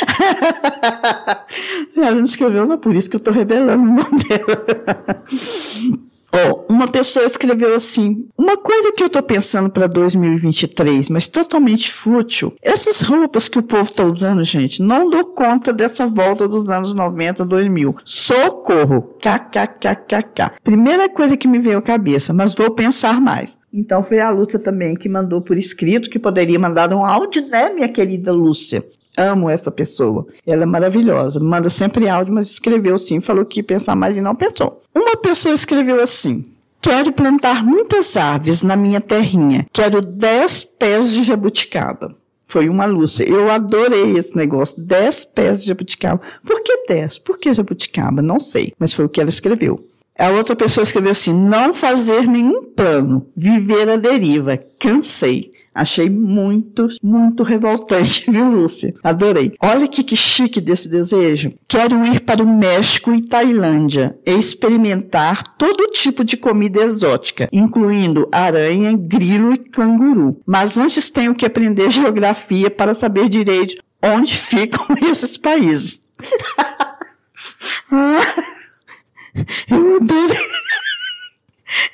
ela 1.96 2.12
não 2.12 2.24
escreveu, 2.24 2.66
não 2.66 2.78
por 2.78 2.94
isso 2.94 3.08
que 3.08 3.16
eu 3.16 3.18
estou 3.18 3.32
revelando 3.32 3.82
o 3.82 3.86
nome 3.86 4.24
dela. 4.28 5.24
Oh, 6.36 6.64
uma 6.68 6.88
pessoa 6.88 7.24
escreveu 7.24 7.72
assim: 7.74 8.26
uma 8.36 8.56
coisa 8.56 8.92
que 8.92 9.04
eu 9.04 9.06
estou 9.06 9.22
pensando 9.22 9.70
para 9.70 9.86
2023, 9.86 11.08
mas 11.08 11.28
totalmente 11.28 11.92
fútil. 11.92 12.52
Essas 12.60 13.02
roupas 13.02 13.48
que 13.48 13.60
o 13.60 13.62
povo 13.62 13.88
está 13.88 14.04
usando, 14.04 14.42
gente, 14.42 14.82
não 14.82 15.08
dou 15.08 15.26
conta 15.26 15.72
dessa 15.72 16.08
volta 16.08 16.48
dos 16.48 16.68
anos 16.68 16.92
90, 16.92 17.44
2000. 17.44 17.94
Socorro! 18.04 19.16
KKKKK. 19.20 20.58
Primeira 20.64 21.08
coisa 21.08 21.36
que 21.36 21.46
me 21.46 21.60
veio 21.60 21.78
à 21.78 21.82
cabeça, 21.82 22.34
mas 22.34 22.52
vou 22.52 22.72
pensar 22.72 23.20
mais. 23.20 23.56
Então 23.72 24.02
foi 24.02 24.18
a 24.18 24.30
Lúcia 24.30 24.58
também 24.58 24.96
que 24.96 25.08
mandou 25.08 25.40
por 25.40 25.56
escrito, 25.56 26.10
que 26.10 26.18
poderia 26.18 26.58
mandar 26.58 26.92
um 26.92 27.04
áudio, 27.04 27.46
né, 27.46 27.70
minha 27.70 27.88
querida 27.88 28.32
Lúcia? 28.32 28.84
Amo 29.16 29.48
essa 29.48 29.70
pessoa. 29.70 30.26
Ela 30.46 30.64
é 30.64 30.66
maravilhosa. 30.66 31.38
Manda 31.38 31.70
sempre 31.70 32.08
áudio, 32.08 32.34
mas 32.34 32.50
escreveu 32.50 32.98
sim. 32.98 33.20
Falou 33.20 33.44
que 33.44 33.62
pensar 33.62 33.94
mais 33.94 34.16
e 34.16 34.20
não 34.20 34.34
pensou. 34.34 34.82
Uma 34.94 35.16
pessoa 35.16 35.54
escreveu 35.54 36.02
assim: 36.02 36.44
Quero 36.80 37.12
plantar 37.12 37.64
muitas 37.64 38.16
árvores 38.16 38.62
na 38.62 38.76
minha 38.76 39.00
terrinha. 39.00 39.66
Quero 39.72 40.02
10 40.02 40.64
pés 40.64 41.12
de 41.12 41.22
jabuticaba. 41.22 42.14
Foi 42.46 42.68
uma 42.68 42.84
Lúcia. 42.84 43.24
Eu 43.24 43.50
adorei 43.50 44.18
esse 44.18 44.36
negócio. 44.36 44.80
10 44.80 45.24
pés 45.26 45.60
de 45.62 45.68
jabuticaba. 45.68 46.20
Por 46.44 46.62
que 46.62 46.84
10? 46.88 47.18
Por 47.20 47.38
que 47.38 47.54
jabuticaba? 47.54 48.20
Não 48.20 48.38
sei. 48.38 48.72
Mas 48.78 48.92
foi 48.92 49.06
o 49.06 49.08
que 49.08 49.20
ela 49.20 49.30
escreveu. 49.30 49.82
A 50.18 50.28
outra 50.28 50.54
pessoa 50.54 50.82
escreveu 50.82 51.10
assim: 51.10 51.34
não 51.34 51.74
fazer 51.74 52.28
nenhum 52.28 52.62
plano, 52.64 53.26
viver 53.34 53.88
a 53.88 53.96
deriva. 53.96 54.58
Cansei. 54.78 55.53
Achei 55.74 56.08
muito, 56.08 56.86
muito 57.02 57.42
revoltante, 57.42 58.24
viu, 58.30 58.48
Lúcia? 58.48 58.94
Adorei. 59.02 59.54
Olha 59.60 59.88
que, 59.88 60.04
que 60.04 60.16
chique 60.16 60.60
desse 60.60 60.88
desejo. 60.88 61.52
Quero 61.66 62.04
ir 62.06 62.20
para 62.20 62.42
o 62.42 62.46
México 62.46 63.12
e 63.12 63.20
Tailândia 63.20 64.16
e 64.24 64.32
experimentar 64.32 65.42
todo 65.56 65.90
tipo 65.90 66.22
de 66.22 66.36
comida 66.36 66.80
exótica, 66.80 67.48
incluindo 67.52 68.28
aranha, 68.30 68.96
grilo 68.96 69.52
e 69.52 69.58
canguru. 69.58 70.40
Mas 70.46 70.78
antes 70.78 71.10
tenho 71.10 71.34
que 71.34 71.44
aprender 71.44 71.90
geografia 71.90 72.70
para 72.70 72.94
saber 72.94 73.28
direito 73.28 73.82
onde 74.00 74.36
ficam 74.36 74.86
esses 75.02 75.36
países. 75.36 76.00
eu 79.68 79.96
adorei. 79.96 80.38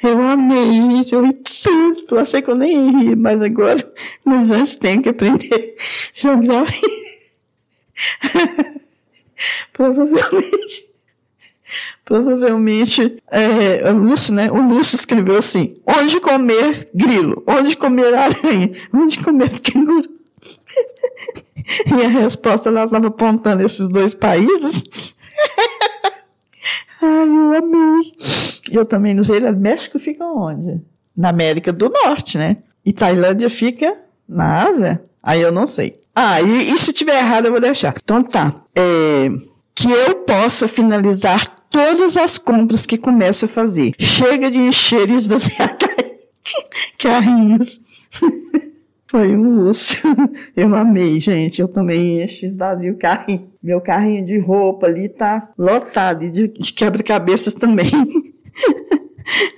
Eu 0.02 0.20
amei, 0.22 0.72
gente, 0.72 1.14
eu 1.14 1.22
ri 1.24 1.32
tanto. 1.32 2.18
Achei 2.18 2.42
que 2.42 2.50
eu 2.50 2.54
nem 2.54 2.90
ri, 2.90 3.16
mas 3.16 3.40
agora, 3.40 3.76
mas 4.24 4.50
antes 4.50 4.74
tenho 4.74 5.02
que 5.02 5.08
aprender 5.08 5.74
geografia. 6.14 7.00
provavelmente, 9.72 10.88
provavelmente, 12.04 13.16
é, 13.30 13.90
o 13.90 13.96
Lúcio, 13.96 14.34
né? 14.34 14.50
O 14.50 14.60
Lúcio 14.60 14.96
escreveu 14.96 15.36
assim: 15.36 15.74
onde 15.86 16.20
comer 16.20 16.88
grilo, 16.94 17.42
onde 17.46 17.76
comer 17.76 18.14
aranha, 18.14 18.70
onde 18.92 19.18
comer 19.18 19.58
canguru. 19.60 20.08
e 21.98 22.04
a 22.04 22.08
resposta 22.08 22.68
ela 22.68 22.84
estava 22.84 23.08
apontando 23.08 23.62
esses 23.62 23.88
dois 23.88 24.14
países. 24.14 25.14
Ai, 27.02 27.28
eu 27.28 27.56
amei. 27.56 28.12
Eu 28.70 28.84
também 28.84 29.14
não 29.14 29.22
sei. 29.22 29.40
México 29.52 29.98
fica 29.98 30.24
onde? 30.24 30.80
Na 31.16 31.30
América 31.30 31.72
do 31.72 31.88
Norte, 31.88 32.38
né? 32.38 32.58
E 32.84 32.92
Tailândia 32.92 33.50
fica 33.50 33.96
na 34.28 34.64
Ásia? 34.64 35.02
Aí 35.22 35.40
eu 35.40 35.52
não 35.52 35.66
sei. 35.66 35.94
Ah, 36.14 36.40
e, 36.40 36.72
e 36.72 36.78
se 36.78 36.92
tiver 36.92 37.18
errado 37.18 37.46
eu 37.46 37.52
vou 37.52 37.60
deixar. 37.60 37.94
Então 38.02 38.22
tá. 38.22 38.62
É, 38.74 39.30
que 39.74 39.90
eu 39.90 40.16
possa 40.24 40.68
finalizar 40.68 41.48
todas 41.70 42.16
as 42.16 42.38
compras 42.38 42.86
que 42.86 42.98
começo 42.98 43.44
a 43.44 43.48
fazer. 43.48 43.92
Chega 43.98 44.50
de 44.50 44.58
encher 44.58 45.08
e 45.08 45.14
esvaziar 45.14 45.76
carrinhos. 46.98 47.80
Foi 49.06 49.36
um 49.36 49.66
urso. 49.66 50.06
Eu 50.56 50.74
amei, 50.74 51.20
gente. 51.20 51.60
Eu 51.60 51.66
também 51.66 52.22
encho, 52.22 52.46
esvazio 52.46 52.92
o 52.92 52.96
carrinho. 52.96 53.49
Meu 53.62 53.80
carrinho 53.80 54.24
de 54.24 54.38
roupa 54.38 54.86
ali 54.86 55.08
tá 55.08 55.50
lotado 55.58 56.30
de, 56.30 56.48
de 56.48 56.72
quebra-cabeças 56.72 57.54
também. 57.54 57.90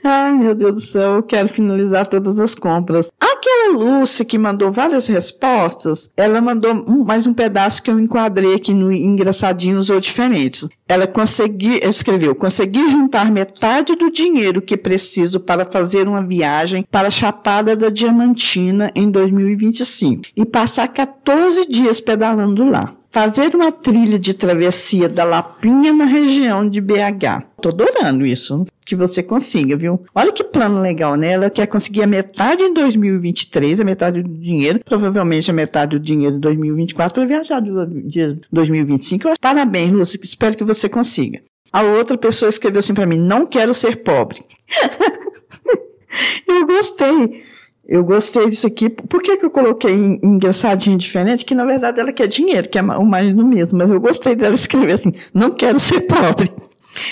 Ai, 0.02 0.34
meu 0.34 0.54
Deus 0.54 0.72
do 0.72 0.80
céu, 0.80 1.14
eu 1.14 1.22
quero 1.22 1.48
finalizar 1.48 2.06
todas 2.06 2.38
as 2.40 2.54
compras. 2.54 3.10
Aquela 3.20 3.78
Lúcia 3.78 4.24
que 4.24 4.36
mandou 4.36 4.72
várias 4.72 5.06
respostas, 5.06 6.12
ela 6.16 6.40
mandou 6.40 6.74
mais 7.04 7.26
um 7.26 7.32
pedaço 7.32 7.82
que 7.82 7.90
eu 7.90 7.98
enquadrei 7.98 8.54
aqui 8.54 8.74
no 8.74 8.92
Engraçadinhos 8.92 9.88
ou 9.88 10.00
Diferentes. 10.00 10.68
Ela 10.88 11.06
conseguiu, 11.06 11.78
escreveu, 11.82 12.34
consegui 12.34 12.90
juntar 12.90 13.30
metade 13.30 13.94
do 13.94 14.10
dinheiro 14.10 14.60
que 14.60 14.76
preciso 14.76 15.40
para 15.40 15.64
fazer 15.64 16.06
uma 16.06 16.22
viagem 16.22 16.84
para 16.90 17.08
a 17.08 17.10
Chapada 17.10 17.74
da 17.74 17.88
Diamantina 17.88 18.90
em 18.94 19.10
2025 19.10 20.24
e 20.36 20.44
passar 20.44 20.88
14 20.88 21.68
dias 21.68 22.00
pedalando 22.00 22.64
lá 22.64 22.94
fazer 23.12 23.54
uma 23.54 23.70
trilha 23.70 24.18
de 24.18 24.32
travessia 24.32 25.06
da 25.06 25.22
Lapinha 25.22 25.92
na 25.92 26.06
região 26.06 26.66
de 26.66 26.80
BH. 26.80 27.44
Tô 27.60 27.68
adorando 27.68 28.24
isso, 28.24 28.64
que 28.86 28.96
você 28.96 29.22
consiga, 29.22 29.76
viu? 29.76 30.02
Olha 30.14 30.32
que 30.32 30.42
plano 30.42 30.80
legal, 30.80 31.14
né? 31.14 31.32
Ela 31.32 31.50
quer 31.50 31.66
conseguir 31.66 32.02
a 32.02 32.06
metade 32.06 32.62
em 32.62 32.72
2023, 32.72 33.78
a 33.80 33.84
metade 33.84 34.22
do 34.22 34.30
dinheiro, 34.30 34.80
provavelmente 34.82 35.50
a 35.50 35.54
metade 35.54 35.98
do 35.98 36.02
dinheiro 36.02 36.36
em 36.36 36.40
2024 36.40 37.14
para 37.14 37.26
viajar 37.26 37.60
de 37.60 38.38
2025. 38.50 39.34
Parabéns, 39.38 39.92
Lúcia, 39.92 40.18
espero 40.22 40.56
que 40.56 40.64
você 40.64 40.88
consiga. 40.88 41.42
A 41.70 41.82
outra 41.82 42.16
pessoa 42.16 42.48
escreveu 42.48 42.80
assim 42.80 42.94
para 42.94 43.06
mim: 43.06 43.18
não 43.18 43.46
quero 43.46 43.74
ser 43.74 43.96
pobre. 43.96 44.42
Eu 46.48 46.66
gostei. 46.66 47.51
Eu 47.92 48.02
gostei 48.02 48.48
disso 48.48 48.66
aqui. 48.66 48.88
Por 48.88 49.20
que, 49.20 49.36
que 49.36 49.44
eu 49.44 49.50
coloquei 49.50 49.92
engraçadinho 50.22 50.96
diferente? 50.96 51.44
Que 51.44 51.54
na 51.54 51.62
verdade 51.62 52.00
ela 52.00 52.10
quer 52.10 52.26
dinheiro, 52.26 52.66
que 52.66 52.78
é 52.78 52.82
o 52.82 53.04
mais 53.04 53.34
do 53.34 53.46
mesmo. 53.46 53.76
Mas 53.76 53.90
eu 53.90 54.00
gostei 54.00 54.34
dela 54.34 54.54
escrever 54.54 54.94
assim: 54.94 55.12
não 55.34 55.50
quero 55.50 55.78
ser 55.78 56.00
pobre. 56.00 56.50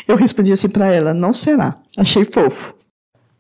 Eu 0.09 0.17
respondi 0.17 0.51
assim 0.51 0.71
para 0.71 0.91
ela: 0.91 1.13
não 1.13 1.35
será. 1.35 1.77
Achei 1.99 2.25
fofo. 2.25 2.75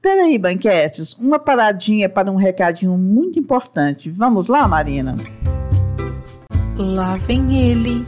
Peraí, 0.02 0.36
banquetes, 0.36 1.14
uma 1.14 1.38
paradinha 1.38 2.10
para 2.10 2.30
um 2.30 2.36
recadinho 2.36 2.98
muito 2.98 3.38
importante. 3.38 4.10
Vamos 4.10 4.48
lá, 4.48 4.68
Marina? 4.68 5.14
Lá 6.76 7.16
vem 7.16 7.70
ele. 7.70 8.04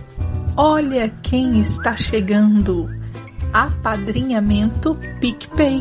Olha 0.58 1.08
quem 1.22 1.62
está 1.62 1.96
chegando. 1.96 2.86
Apadrinhamento 3.50 4.94
PicPay. 5.20 5.80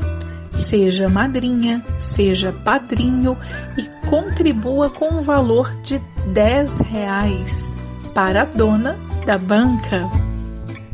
Seja 0.51 1.09
madrinha, 1.09 1.83
seja 1.99 2.51
padrinho 2.51 3.37
e 3.77 4.07
contribua 4.07 4.89
com 4.89 5.15
o 5.15 5.21
valor 5.21 5.73
de 5.81 5.99
10 6.33 6.75
reais 6.75 7.71
para 8.13 8.43
a 8.43 8.45
dona 8.45 8.97
da 9.25 9.37
banca. 9.37 10.09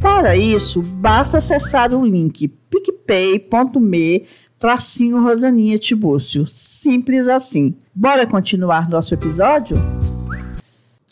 Para 0.01 0.37
isso, 0.37 0.81
basta 0.81 1.37
acessar 1.37 1.93
o 1.93 2.05
link 2.05 2.47
picpay.me 2.47 4.25
tracinho 4.59 5.21
Rosaninha 5.23 5.77
Tibúrcio. 5.77 6.45
Simples 6.47 7.27
assim. 7.27 7.75
Bora 7.93 8.27
continuar 8.27 8.89
nosso 8.89 9.13
episódio? 9.13 9.77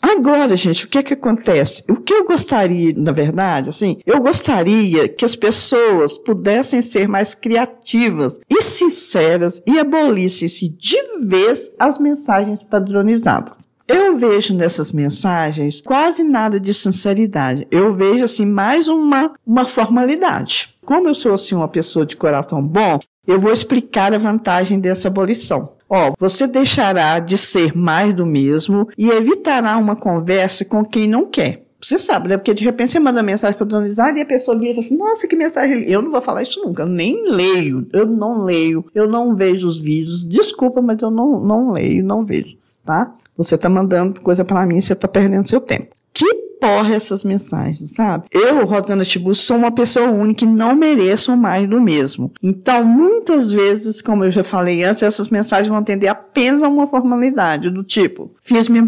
Agora, 0.08 0.54
gente, 0.54 0.84
o 0.84 0.88
que 0.88 0.98
é 0.98 1.02
que 1.02 1.14
acontece? 1.14 1.82
O 1.90 1.96
que 1.96 2.14
eu 2.14 2.24
gostaria, 2.24 2.94
na 2.96 3.10
verdade, 3.10 3.70
assim, 3.70 3.98
eu 4.06 4.20
gostaria 4.20 5.08
que 5.08 5.24
as 5.24 5.34
pessoas 5.34 6.16
pudessem 6.16 6.80
ser 6.80 7.08
mais 7.08 7.34
criativas 7.34 8.38
e 8.48 8.62
sinceras 8.62 9.60
e 9.66 9.80
abolissem-se 9.80 10.68
de 10.68 10.96
vez 11.26 11.72
as 11.76 11.98
mensagens 11.98 12.62
padronizadas. 12.62 13.58
Eu 13.88 14.16
vejo 14.16 14.54
nessas 14.54 14.92
mensagens 14.92 15.80
quase 15.80 16.22
nada 16.22 16.60
de 16.60 16.72
sinceridade. 16.72 17.66
Eu 17.70 17.92
vejo 17.92 18.24
assim 18.24 18.46
mais 18.46 18.86
uma, 18.86 19.32
uma 19.44 19.64
formalidade. 19.64 20.76
Como 20.84 21.08
eu 21.08 21.14
sou 21.14 21.34
assim 21.34 21.56
uma 21.56 21.68
pessoa 21.68 22.06
de 22.06 22.16
coração 22.16 22.62
bom, 22.62 23.00
eu 23.26 23.38
vou 23.38 23.52
explicar 23.52 24.12
a 24.14 24.18
vantagem 24.18 24.78
dessa 24.78 25.08
abolição. 25.08 25.70
Ó, 25.88 26.12
você 26.18 26.46
deixará 26.46 27.18
de 27.18 27.38
ser 27.38 27.76
mais 27.76 28.14
do 28.14 28.26
mesmo 28.26 28.88
e 28.98 29.08
evitará 29.10 29.76
uma 29.78 29.94
conversa 29.96 30.64
com 30.64 30.84
quem 30.84 31.06
não 31.08 31.26
quer. 31.26 31.62
Você 31.80 31.98
sabe, 31.98 32.28
né? 32.28 32.36
Porque 32.36 32.54
de 32.54 32.64
repente 32.64 32.92
você 32.92 32.98
manda 32.98 33.22
mensagem 33.22 33.56
padronizada 33.56 34.18
e 34.18 34.22
a 34.22 34.26
pessoa 34.26 34.58
vira 34.58 34.80
assim, 34.80 34.96
nossa, 34.96 35.28
que 35.28 35.36
mensagem. 35.36 35.84
Eu 35.84 36.02
não 36.02 36.10
vou 36.10 36.22
falar 36.22 36.42
isso 36.42 36.60
nunca, 36.64 36.82
eu 36.82 36.86
nem 36.88 37.22
leio, 37.28 37.86
eu 37.92 38.06
não 38.06 38.44
leio, 38.44 38.84
eu 38.94 39.06
não 39.08 39.36
vejo 39.36 39.68
os 39.68 39.78
vídeos. 39.78 40.24
Desculpa, 40.24 40.80
mas 40.82 41.00
eu 41.02 41.10
não, 41.10 41.38
não 41.38 41.72
leio, 41.72 42.02
não 42.04 42.24
vejo. 42.24 42.56
tá? 42.84 43.12
Você 43.36 43.54
está 43.54 43.68
mandando 43.68 44.20
coisa 44.22 44.44
para 44.44 44.64
mim, 44.66 44.80
você 44.80 44.94
está 44.94 45.06
perdendo 45.06 45.46
seu 45.48 45.60
tempo. 45.60 45.94
Que 46.14 46.45
porra 46.60 46.94
essas 46.94 47.24
mensagens, 47.24 47.92
sabe? 47.92 48.26
Eu, 48.30 48.64
Rosana 48.64 49.04
Tibu, 49.04 49.34
sou 49.34 49.56
uma 49.56 49.70
pessoa 49.70 50.08
única 50.08 50.44
e 50.44 50.48
não 50.48 50.74
mereço 50.74 51.36
mais 51.36 51.68
do 51.68 51.80
mesmo. 51.80 52.32
Então, 52.42 52.84
muitas 52.84 53.50
vezes, 53.50 54.02
como 54.02 54.24
eu 54.24 54.30
já 54.30 54.44
falei 54.44 54.84
antes, 54.84 55.02
essas 55.02 55.28
mensagens 55.28 55.68
vão 55.68 55.78
atender 55.78 56.08
apenas 56.08 56.62
a 56.62 56.68
uma 56.68 56.86
formalidade, 56.86 57.70
do 57.70 57.82
tipo, 57.82 58.32
fiz 58.40 58.68
minha, 58.68 58.84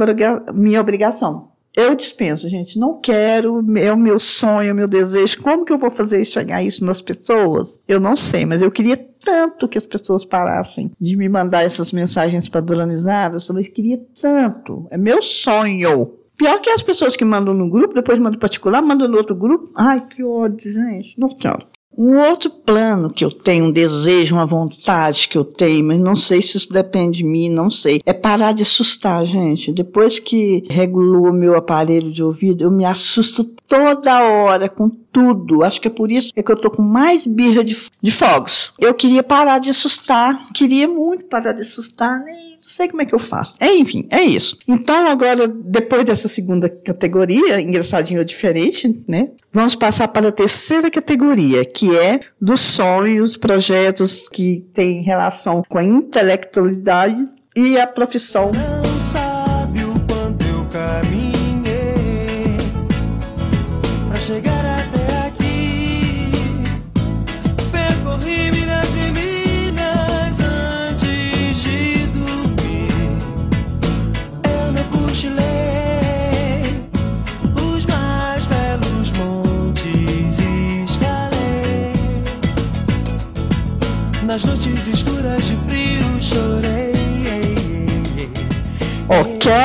minha 0.55 0.81
obrigação. 0.81 1.49
Eu 1.77 1.95
dispenso, 1.95 2.49
gente, 2.49 2.77
não 2.77 3.01
quero, 3.01 3.65
é 3.79 3.93
o 3.93 3.97
meu 3.97 4.19
sonho, 4.19 4.71
é 4.71 4.73
o 4.73 4.75
meu 4.75 4.89
desejo. 4.89 5.41
Como 5.41 5.65
que 5.65 5.73
eu 5.73 5.79
vou 5.79 5.93
fazer 5.93 6.25
chegar 6.25 6.61
isso 6.61 6.85
nas 6.85 7.01
pessoas? 7.01 7.79
Eu 7.87 8.01
não 8.01 8.17
sei, 8.17 8.45
mas 8.45 8.61
eu 8.61 8.71
queria 8.71 8.97
tanto 8.97 9.69
que 9.69 9.79
as 9.79 9.85
pessoas 9.85 10.25
parassem 10.25 10.91
de 11.01 11.17
me 11.17 11.29
mandar 11.29 11.63
essas 11.63 11.93
mensagens 11.93 12.49
padronizadas, 12.49 13.49
mas 13.51 13.69
queria 13.69 14.01
tanto. 14.21 14.89
É 14.91 14.97
meu 14.99 15.23
sonho. 15.23 16.15
Pior 16.39 16.61
que 16.61 16.71
as 16.71 16.83
pessoas 16.83 17.17
que 17.17 17.25
mandam 17.25 17.53
no 17.53 17.69
grupo, 17.69 17.95
depois 17.95 18.19
mandam 18.19 18.39
particular, 18.39 18.81
mandam 18.81 19.09
no 19.09 19.17
outro 19.17 19.35
grupo. 19.35 19.71
Ai, 19.75 20.07
que 20.07 20.23
ódio, 20.23 20.73
gente. 20.73 21.17
Senhora. 21.41 21.67
Um 22.01 22.17
outro 22.17 22.49
plano 22.49 23.11
que 23.11 23.25
eu 23.25 23.31
tenho, 23.31 23.65
um 23.65 23.73
desejo, 23.73 24.37
uma 24.37 24.47
vontade 24.47 25.27
que 25.27 25.37
eu 25.37 25.43
tenho, 25.45 25.85
mas 25.85 25.99
não 25.99 26.15
sei 26.15 26.41
se 26.41 26.57
isso 26.57 26.73
depende 26.73 27.19
de 27.19 27.25
mim, 27.25 27.51
não 27.51 27.69
sei, 27.69 28.01
é 28.07 28.13
parar 28.13 28.53
de 28.53 28.63
assustar, 28.63 29.27
gente. 29.27 29.73
Depois 29.73 30.21
que 30.21 30.63
regulou 30.71 31.27
o 31.29 31.33
meu 31.33 31.57
aparelho 31.57 32.13
de 32.13 32.23
ouvido, 32.23 32.63
eu 32.63 32.71
me 32.71 32.85
assusto 32.85 33.43
toda 33.43 34.23
hora 34.23 34.69
com 34.69 34.89
tudo. 34.89 35.65
Acho 35.65 35.81
que 35.81 35.89
é 35.89 35.91
por 35.91 36.13
isso 36.13 36.33
que 36.33 36.53
eu 36.53 36.57
tô 36.57 36.71
com 36.71 36.83
mais 36.83 37.27
birra 37.27 37.65
de, 37.65 37.77
de 38.01 38.11
fogos. 38.13 38.73
Eu 38.79 38.95
queria 38.95 39.25
parar 39.25 39.59
de 39.59 39.71
assustar, 39.71 40.53
queria 40.55 40.87
muito 40.87 41.25
parar 41.25 41.53
de 41.53 41.63
assustar, 41.63 42.23
nem 42.23 42.58
sei 42.69 42.89
como 42.89 43.03
é 43.03 43.07
que 43.07 43.15
eu 43.15 43.19
faço. 43.19 43.55
É, 43.59 43.75
enfim, 43.75 44.07
é 44.11 44.23
isso. 44.23 44.59
Então, 44.67 45.09
agora, 45.09 45.49
depois 45.49 46.05
dessa 46.05 46.29
segunda 46.29 46.69
categoria, 46.69 47.61
engraçadinho 47.61 48.21
ou 48.21 48.25
diferente, 48.25 49.03
né? 49.09 49.31
Vamos 49.53 49.75
passar 49.75 50.09
para 50.09 50.29
a 50.29 50.33
terceira 50.33 50.91
categoria, 50.91 51.65
que 51.65 51.97
é 51.97 52.21
dos 52.41 52.61
sonhos, 52.61 53.37
projetos 53.37 54.29
que 54.29 54.65
têm 54.75 55.03
relação 55.03 55.63
com 55.69 55.79
a 55.79 55.85
intelectualidade 55.85 57.27
e 57.57 57.79
a 57.79 57.87
profissão. 57.87 58.53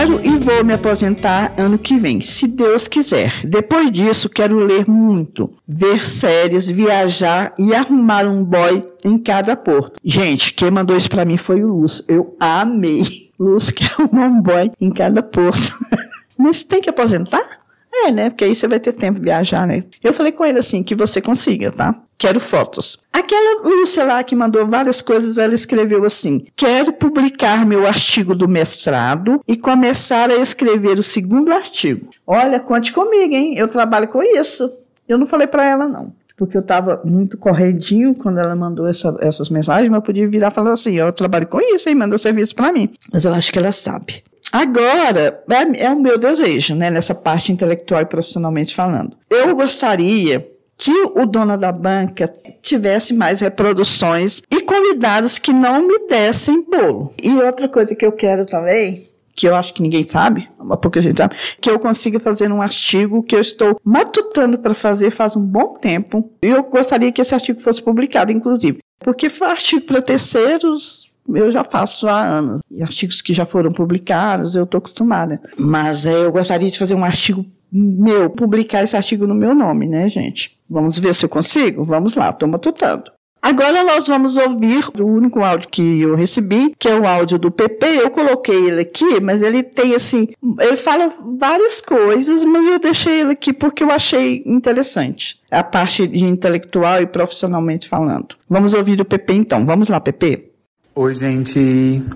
Quero 0.03 0.19
e 0.25 0.37
vou 0.37 0.65
me 0.65 0.73
aposentar 0.73 1.53
ano 1.57 1.77
que 1.77 1.97
vem, 1.97 2.19
se 2.19 2.45
Deus 2.47 2.87
quiser. 2.87 3.45
Depois 3.45 3.89
disso, 3.89 4.29
quero 4.29 4.59
ler 4.59 4.85
muito, 4.87 5.49
ver 5.65 6.05
séries, 6.05 6.69
viajar 6.69 7.53
e 7.57 7.73
arrumar 7.73 8.25
um 8.25 8.43
boy 8.43 8.85
em 9.03 9.17
cada 9.17 9.55
porto. 9.55 9.93
Gente, 10.03 10.53
quem 10.53 10.69
mandou 10.69 10.97
isso 10.97 11.09
para 11.09 11.23
mim 11.23 11.37
foi 11.37 11.63
o 11.63 11.67
Lúcio. 11.67 12.03
Eu 12.07 12.35
amei. 12.39 13.31
Lúcio 13.39 13.73
quer 13.73 13.89
arrumar 13.97 14.27
um 14.27 14.41
boy 14.41 14.71
em 14.79 14.91
cada 14.91 15.23
porto. 15.23 15.71
Mas 16.37 16.63
tem 16.63 16.81
que 16.81 16.89
aposentar? 16.89 17.62
É, 18.05 18.11
né? 18.11 18.29
Porque 18.29 18.43
aí 18.43 18.55
você 18.55 18.67
vai 18.67 18.79
ter 18.79 18.93
tempo 18.93 19.19
de 19.19 19.25
viajar, 19.25 19.65
né? 19.65 19.83
Eu 20.03 20.13
falei 20.13 20.31
com 20.31 20.45
ele 20.45 20.59
assim, 20.59 20.83
que 20.83 20.95
você 20.95 21.21
consiga, 21.21 21.71
tá? 21.71 21.95
Quero 22.17 22.39
fotos. 22.39 22.99
Aquela 23.11 23.63
Lúcia 23.63 24.03
lá 24.03 24.23
que 24.23 24.35
mandou 24.35 24.67
várias 24.67 25.01
coisas, 25.01 25.37
ela 25.37 25.53
escreveu 25.53 26.03
assim: 26.03 26.45
Quero 26.55 26.93
publicar 26.93 27.65
meu 27.65 27.87
artigo 27.87 28.35
do 28.35 28.47
mestrado 28.47 29.41
e 29.47 29.55
começar 29.55 30.29
a 30.29 30.35
escrever 30.35 30.97
o 30.97 31.03
segundo 31.03 31.51
artigo. 31.51 32.09
Olha, 32.27 32.59
conte 32.59 32.93
comigo, 32.93 33.33
hein? 33.33 33.57
Eu 33.57 33.67
trabalho 33.67 34.07
com 34.07 34.21
isso. 34.21 34.71
Eu 35.07 35.17
não 35.17 35.27
falei 35.27 35.47
para 35.47 35.65
ela, 35.65 35.87
não 35.87 36.13
porque 36.35 36.57
eu 36.57 36.61
estava 36.61 37.01
muito 37.05 37.37
corredinho 37.37 38.15
quando 38.15 38.39
ela 38.39 38.55
mandou 38.55 38.87
essa, 38.87 39.15
essas 39.21 39.49
mensagens, 39.49 39.89
mas 39.89 39.97
eu 39.97 40.01
podia 40.01 40.27
virar 40.27 40.51
e 40.51 40.53
falar 40.53 40.71
assim: 40.71 40.95
eu 40.95 41.13
trabalho 41.13 41.47
com 41.47 41.59
isso 41.61 41.89
e 41.89 41.95
manda 41.95 42.17
serviço 42.17 42.55
para 42.55 42.73
mim. 42.73 42.89
Mas 43.11 43.23
eu 43.23 43.33
acho 43.33 43.51
que 43.51 43.59
ela 43.59 43.71
sabe. 43.71 44.23
Agora, 44.53 45.43
é, 45.49 45.85
é 45.85 45.89
o 45.89 45.99
meu 45.99 46.19
desejo, 46.19 46.75
né, 46.75 46.91
nessa 46.91 47.15
parte 47.15 47.51
intelectual 47.51 48.03
e 48.03 48.05
profissionalmente 48.05 48.75
falando. 48.75 49.17
Eu 49.27 49.55
gostaria 49.55 50.47
que 50.77 50.91
o 51.15 51.25
dono 51.25 51.57
da 51.57 51.71
banca 51.71 52.31
tivesse 52.61 53.15
mais 53.15 53.41
reproduções 53.41 54.43
e 54.51 54.61
convidados 54.61 55.39
que 55.39 55.51
não 55.51 55.87
me 55.87 56.07
dessem 56.07 56.63
bolo. 56.63 57.11
E 57.21 57.33
outra 57.41 57.67
coisa 57.67 57.95
que 57.95 58.05
eu 58.05 58.11
quero 58.11 58.45
também, 58.45 59.09
que 59.35 59.47
eu 59.47 59.55
acho 59.55 59.73
que 59.73 59.81
ninguém 59.81 60.03
sabe, 60.03 60.47
uma 60.59 60.77
pouca 60.77 61.01
gente 61.01 61.17
sabe, 61.17 61.35
que 61.59 61.71
eu 61.71 61.79
consiga 61.79 62.19
fazer 62.19 62.51
um 62.51 62.61
artigo 62.61 63.23
que 63.23 63.35
eu 63.35 63.41
estou 63.41 63.79
matutando 63.83 64.59
para 64.59 64.75
fazer 64.75 65.09
faz 65.09 65.35
um 65.35 65.43
bom 65.43 65.73
tempo. 65.73 66.29
E 66.43 66.47
eu 66.47 66.61
gostaria 66.61 67.11
que 67.11 67.21
esse 67.21 67.33
artigo 67.33 67.59
fosse 67.59 67.81
publicado, 67.81 68.31
inclusive. 68.31 68.79
Porque 68.99 69.27
artigo 69.41 69.85
para 69.85 70.01
terceiros, 70.01 71.11
eu 71.27 71.51
já 71.51 71.63
faço 71.63 72.07
há 72.07 72.21
anos. 72.21 72.61
E 72.69 72.81
artigos 72.81 73.21
que 73.21 73.33
já 73.33 73.45
foram 73.45 73.71
publicados, 73.71 74.55
eu 74.55 74.63
estou 74.63 74.77
acostumada. 74.77 75.41
Mas 75.57 76.05
é, 76.05 76.25
eu 76.25 76.31
gostaria 76.31 76.69
de 76.69 76.77
fazer 76.77 76.95
um 76.95 77.05
artigo 77.05 77.45
meu, 77.71 78.29
publicar 78.29 78.83
esse 78.83 78.95
artigo 78.95 79.25
no 79.25 79.33
meu 79.33 79.55
nome, 79.55 79.87
né, 79.87 80.07
gente? 80.07 80.59
Vamos 80.69 80.99
ver 80.99 81.13
se 81.15 81.25
eu 81.25 81.29
consigo? 81.29 81.83
Vamos 81.83 82.15
lá, 82.15 82.29
estou 82.29 82.47
matutando. 82.47 83.11
Agora 83.43 83.83
nós 83.83 84.07
vamos 84.07 84.37
ouvir 84.37 84.85
o 84.97 85.03
único 85.03 85.43
áudio 85.43 85.67
que 85.67 85.99
eu 85.99 86.15
recebi, 86.15 86.73
que 86.79 86.87
é 86.87 86.97
o 86.97 87.05
áudio 87.05 87.37
do 87.37 87.51
PP. 87.51 87.85
Eu 88.01 88.09
coloquei 88.09 88.55
ele 88.55 88.79
aqui, 88.79 89.19
mas 89.19 89.41
ele 89.41 89.61
tem 89.61 89.93
assim, 89.93 90.29
ele 90.61 90.77
fala 90.77 91.11
várias 91.37 91.81
coisas, 91.81 92.45
mas 92.45 92.65
eu 92.65 92.79
deixei 92.79 93.19
ele 93.19 93.31
aqui 93.33 93.51
porque 93.51 93.83
eu 93.83 93.91
achei 93.91 94.41
interessante 94.45 95.41
a 95.51 95.61
parte 95.61 96.07
de 96.07 96.23
intelectual 96.23 97.01
e 97.01 97.05
profissionalmente 97.05 97.89
falando. 97.89 98.33
Vamos 98.49 98.73
ouvir 98.73 99.01
o 99.01 99.05
PP 99.05 99.33
então. 99.33 99.65
Vamos 99.65 99.89
lá, 99.89 99.99
PP. 99.99 100.52
Oi, 100.95 101.11
gente, 101.15 101.59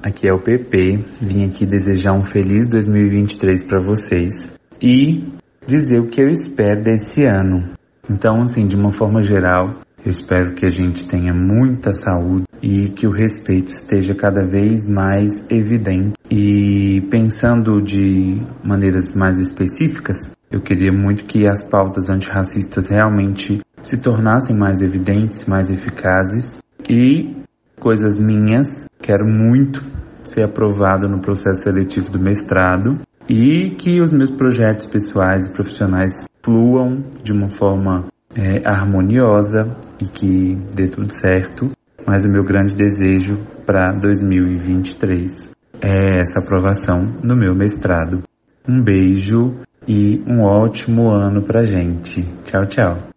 aqui 0.04 0.30
é 0.30 0.32
o 0.32 0.40
PP. 0.40 1.04
Vim 1.20 1.46
aqui 1.46 1.66
desejar 1.66 2.14
um 2.14 2.22
feliz 2.22 2.68
2023 2.68 3.64
para 3.64 3.82
vocês 3.82 4.56
e 4.80 5.34
dizer 5.66 6.00
o 6.00 6.06
que 6.06 6.22
eu 6.22 6.30
espero 6.30 6.80
desse 6.82 7.24
ano. 7.24 7.74
Então, 8.08 8.40
assim, 8.44 8.68
de 8.68 8.76
uma 8.76 8.92
forma 8.92 9.24
geral, 9.24 9.80
eu 10.06 10.12
espero 10.12 10.54
que 10.54 10.64
a 10.64 10.70
gente 10.70 11.08
tenha 11.08 11.34
muita 11.34 11.92
saúde 11.92 12.44
e 12.62 12.90
que 12.90 13.08
o 13.08 13.12
respeito 13.12 13.70
esteja 13.70 14.14
cada 14.14 14.46
vez 14.46 14.88
mais 14.88 15.50
evidente. 15.50 16.14
E 16.30 17.02
pensando 17.10 17.82
de 17.82 18.46
maneiras 18.64 19.16
mais 19.16 19.40
específicas, 19.40 20.34
eu 20.52 20.62
queria 20.62 20.92
muito 20.92 21.26
que 21.26 21.50
as 21.50 21.64
pautas 21.64 22.12
antirracistas 22.12 22.92
realmente 22.92 23.60
se 23.82 24.00
tornassem 24.00 24.56
mais 24.56 24.84
evidentes, 24.84 25.48
mais 25.48 25.72
eficazes 25.72 26.60
e 26.88 27.47
coisas 27.88 28.20
minhas. 28.20 28.86
Quero 29.02 29.26
muito 29.26 29.80
ser 30.22 30.44
aprovado 30.44 31.08
no 31.08 31.22
processo 31.22 31.64
seletivo 31.64 32.12
do 32.12 32.22
mestrado 32.22 32.98
e 33.30 33.76
que 33.78 34.02
os 34.02 34.12
meus 34.12 34.30
projetos 34.30 34.86
pessoais 34.86 35.46
e 35.46 35.54
profissionais 35.54 36.26
fluam 36.44 37.02
de 37.24 37.32
uma 37.32 37.48
forma 37.48 38.10
é, 38.36 38.62
harmoniosa 38.68 39.74
e 40.02 40.06
que 40.06 40.58
dê 40.76 40.90
tudo 40.90 41.10
certo. 41.14 41.72
Mas 42.06 42.26
o 42.26 42.30
meu 42.30 42.44
grande 42.44 42.76
desejo 42.76 43.38
para 43.66 43.94
2023 43.94 45.52
é 45.82 46.20
essa 46.20 46.42
aprovação 46.42 47.06
no 47.24 47.38
meu 47.38 47.56
mestrado. 47.56 48.22
Um 48.68 48.84
beijo 48.84 49.62
e 49.88 50.22
um 50.28 50.44
ótimo 50.44 51.10
ano 51.10 51.42
pra 51.42 51.64
gente. 51.64 52.22
Tchau, 52.44 52.66
tchau. 52.68 53.17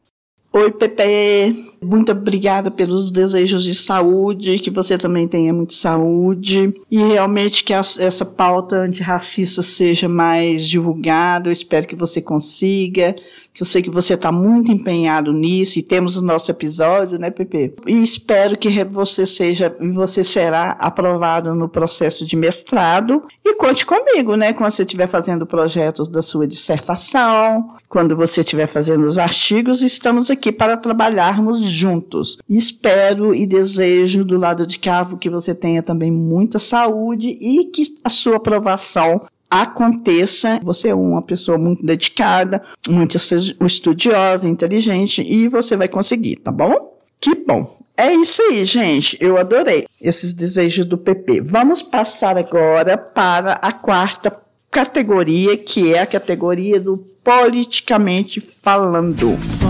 Oi, 0.52 0.72
Pepe. 0.72 1.70
Muito 1.80 2.10
obrigada 2.10 2.72
pelos 2.72 3.12
desejos 3.12 3.62
de 3.62 3.72
saúde, 3.72 4.58
que 4.58 4.68
você 4.68 4.98
também 4.98 5.28
tenha 5.28 5.52
muita 5.52 5.74
saúde 5.74 6.74
e 6.90 6.98
realmente 6.98 7.62
que 7.62 7.72
essa 7.72 8.24
pauta 8.24 8.76
antirracista 8.76 9.62
seja 9.62 10.08
mais 10.08 10.68
divulgada. 10.68 11.48
Eu 11.48 11.52
espero 11.52 11.86
que 11.86 11.94
você 11.94 12.20
consiga 12.20 13.14
que 13.54 13.62
eu 13.62 13.66
sei 13.66 13.82
que 13.82 13.90
você 13.90 14.14
está 14.14 14.30
muito 14.30 14.70
empenhado 14.70 15.32
nisso 15.32 15.78
e 15.78 15.82
temos 15.82 16.16
o 16.16 16.22
nosso 16.22 16.50
episódio, 16.50 17.18
né, 17.18 17.30
Pepe? 17.30 17.74
E 17.86 18.02
espero 18.02 18.56
que 18.56 18.84
você 18.84 19.26
seja 19.26 19.74
e 19.80 19.88
você 19.90 20.24
será 20.24 20.72
aprovado 20.72 21.54
no 21.54 21.68
processo 21.68 22.24
de 22.24 22.36
mestrado 22.36 23.24
e 23.44 23.54
conte 23.54 23.84
comigo, 23.84 24.36
né, 24.36 24.52
quando 24.52 24.72
você 24.72 24.82
estiver 24.82 25.08
fazendo 25.08 25.46
projetos 25.46 26.08
da 26.08 26.22
sua 26.22 26.46
dissertação, 26.46 27.74
quando 27.88 28.16
você 28.16 28.40
estiver 28.40 28.66
fazendo 28.66 29.04
os 29.04 29.18
artigos, 29.18 29.82
estamos 29.82 30.30
aqui 30.30 30.52
para 30.52 30.76
trabalharmos 30.76 31.60
juntos. 31.60 32.38
Espero 32.48 33.34
e 33.34 33.46
desejo 33.46 34.24
do 34.24 34.36
lado 34.36 34.66
de 34.66 34.78
cá 34.78 35.04
que 35.20 35.28
você 35.28 35.54
tenha 35.54 35.82
também 35.82 36.10
muita 36.10 36.58
saúde 36.58 37.36
e 37.40 37.64
que 37.64 37.96
a 38.04 38.10
sua 38.10 38.36
aprovação 38.36 39.26
aconteça. 39.50 40.60
Você 40.62 40.88
é 40.88 40.94
uma 40.94 41.20
pessoa 41.22 41.58
muito 41.58 41.84
dedicada, 41.84 42.62
muito 42.88 43.18
estudiosa, 43.66 44.48
inteligente 44.48 45.22
e 45.22 45.48
você 45.48 45.76
vai 45.76 45.88
conseguir, 45.88 46.36
tá 46.36 46.52
bom? 46.52 46.96
Que 47.20 47.34
bom. 47.34 47.76
É 47.96 48.14
isso 48.14 48.40
aí, 48.42 48.64
gente. 48.64 49.18
Eu 49.20 49.36
adorei 49.36 49.86
esses 50.00 50.32
desejos 50.32 50.86
do 50.86 50.96
PP. 50.96 51.42
Vamos 51.42 51.82
passar 51.82 52.38
agora 52.38 52.96
para 52.96 53.54
a 53.54 53.72
quarta 53.72 54.34
categoria, 54.70 55.56
que 55.56 55.92
é 55.92 56.00
a 56.00 56.06
categoria 56.06 56.80
do 56.80 56.96
politicamente 57.22 58.40
falando. 58.40 59.36
Sol, 59.44 59.68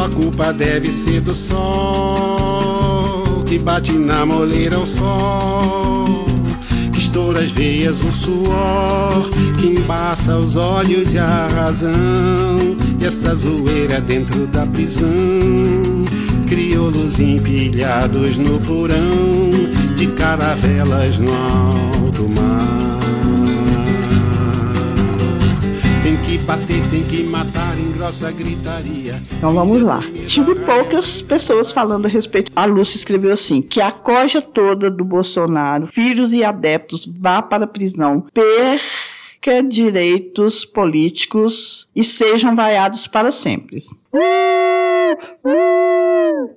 a 0.00 0.08
culpa 0.08 0.52
deve 0.52 0.90
ser 0.92 1.20
do 1.20 1.34
sol 1.34 2.70
que 3.50 3.58
bate 3.58 3.92
na 3.92 4.24
moleira 4.24 4.78
o 4.78 4.86
sol. 4.86 6.29
Que 7.10 7.16
estoura 7.16 7.40
as 7.40 7.50
veias 7.50 8.04
o 8.04 8.12
suor, 8.12 9.30
que 9.58 9.66
embaça 9.66 10.36
os 10.36 10.54
olhos 10.54 11.12
e 11.12 11.18
a 11.18 11.48
razão. 11.48 11.90
E 13.00 13.04
essa 13.04 13.34
zoeira 13.34 14.00
dentro 14.00 14.46
da 14.46 14.64
prisão 14.64 15.10
crioulos 16.46 17.18
empilhados 17.18 18.38
no 18.38 18.60
porão 18.60 19.50
de 19.96 20.06
caravelas 20.08 21.18
no 21.18 21.32
alto 21.32 22.28
mar. 22.28 22.79
Bater, 26.50 26.82
tem 26.90 27.04
que 27.04 27.22
matar 27.22 27.78
em 27.78 27.92
grossa 27.92 28.32
gritaria. 28.32 29.22
Então 29.36 29.54
vamos 29.54 29.80
lá. 29.82 30.02
Tive 30.26 30.56
poucas 30.56 31.22
pessoas 31.22 31.72
falando 31.72 32.06
a 32.06 32.08
respeito. 32.08 32.50
A 32.56 32.64
Lúcia 32.64 32.96
escreveu 32.96 33.32
assim: 33.32 33.62
que 33.62 33.80
a 33.80 33.92
coja 33.92 34.42
toda 34.42 34.90
do 34.90 35.04
Bolsonaro, 35.04 35.86
filhos 35.86 36.32
e 36.32 36.42
adeptos, 36.42 37.06
vá 37.06 37.40
para 37.40 37.64
a 37.64 37.68
prisão. 37.68 38.26
Perca 38.34 39.62
direitos 39.62 40.64
políticos 40.64 41.88
e 41.94 42.02
sejam 42.02 42.56
vaiados 42.56 43.06
para 43.06 43.30
sempre. 43.30 43.84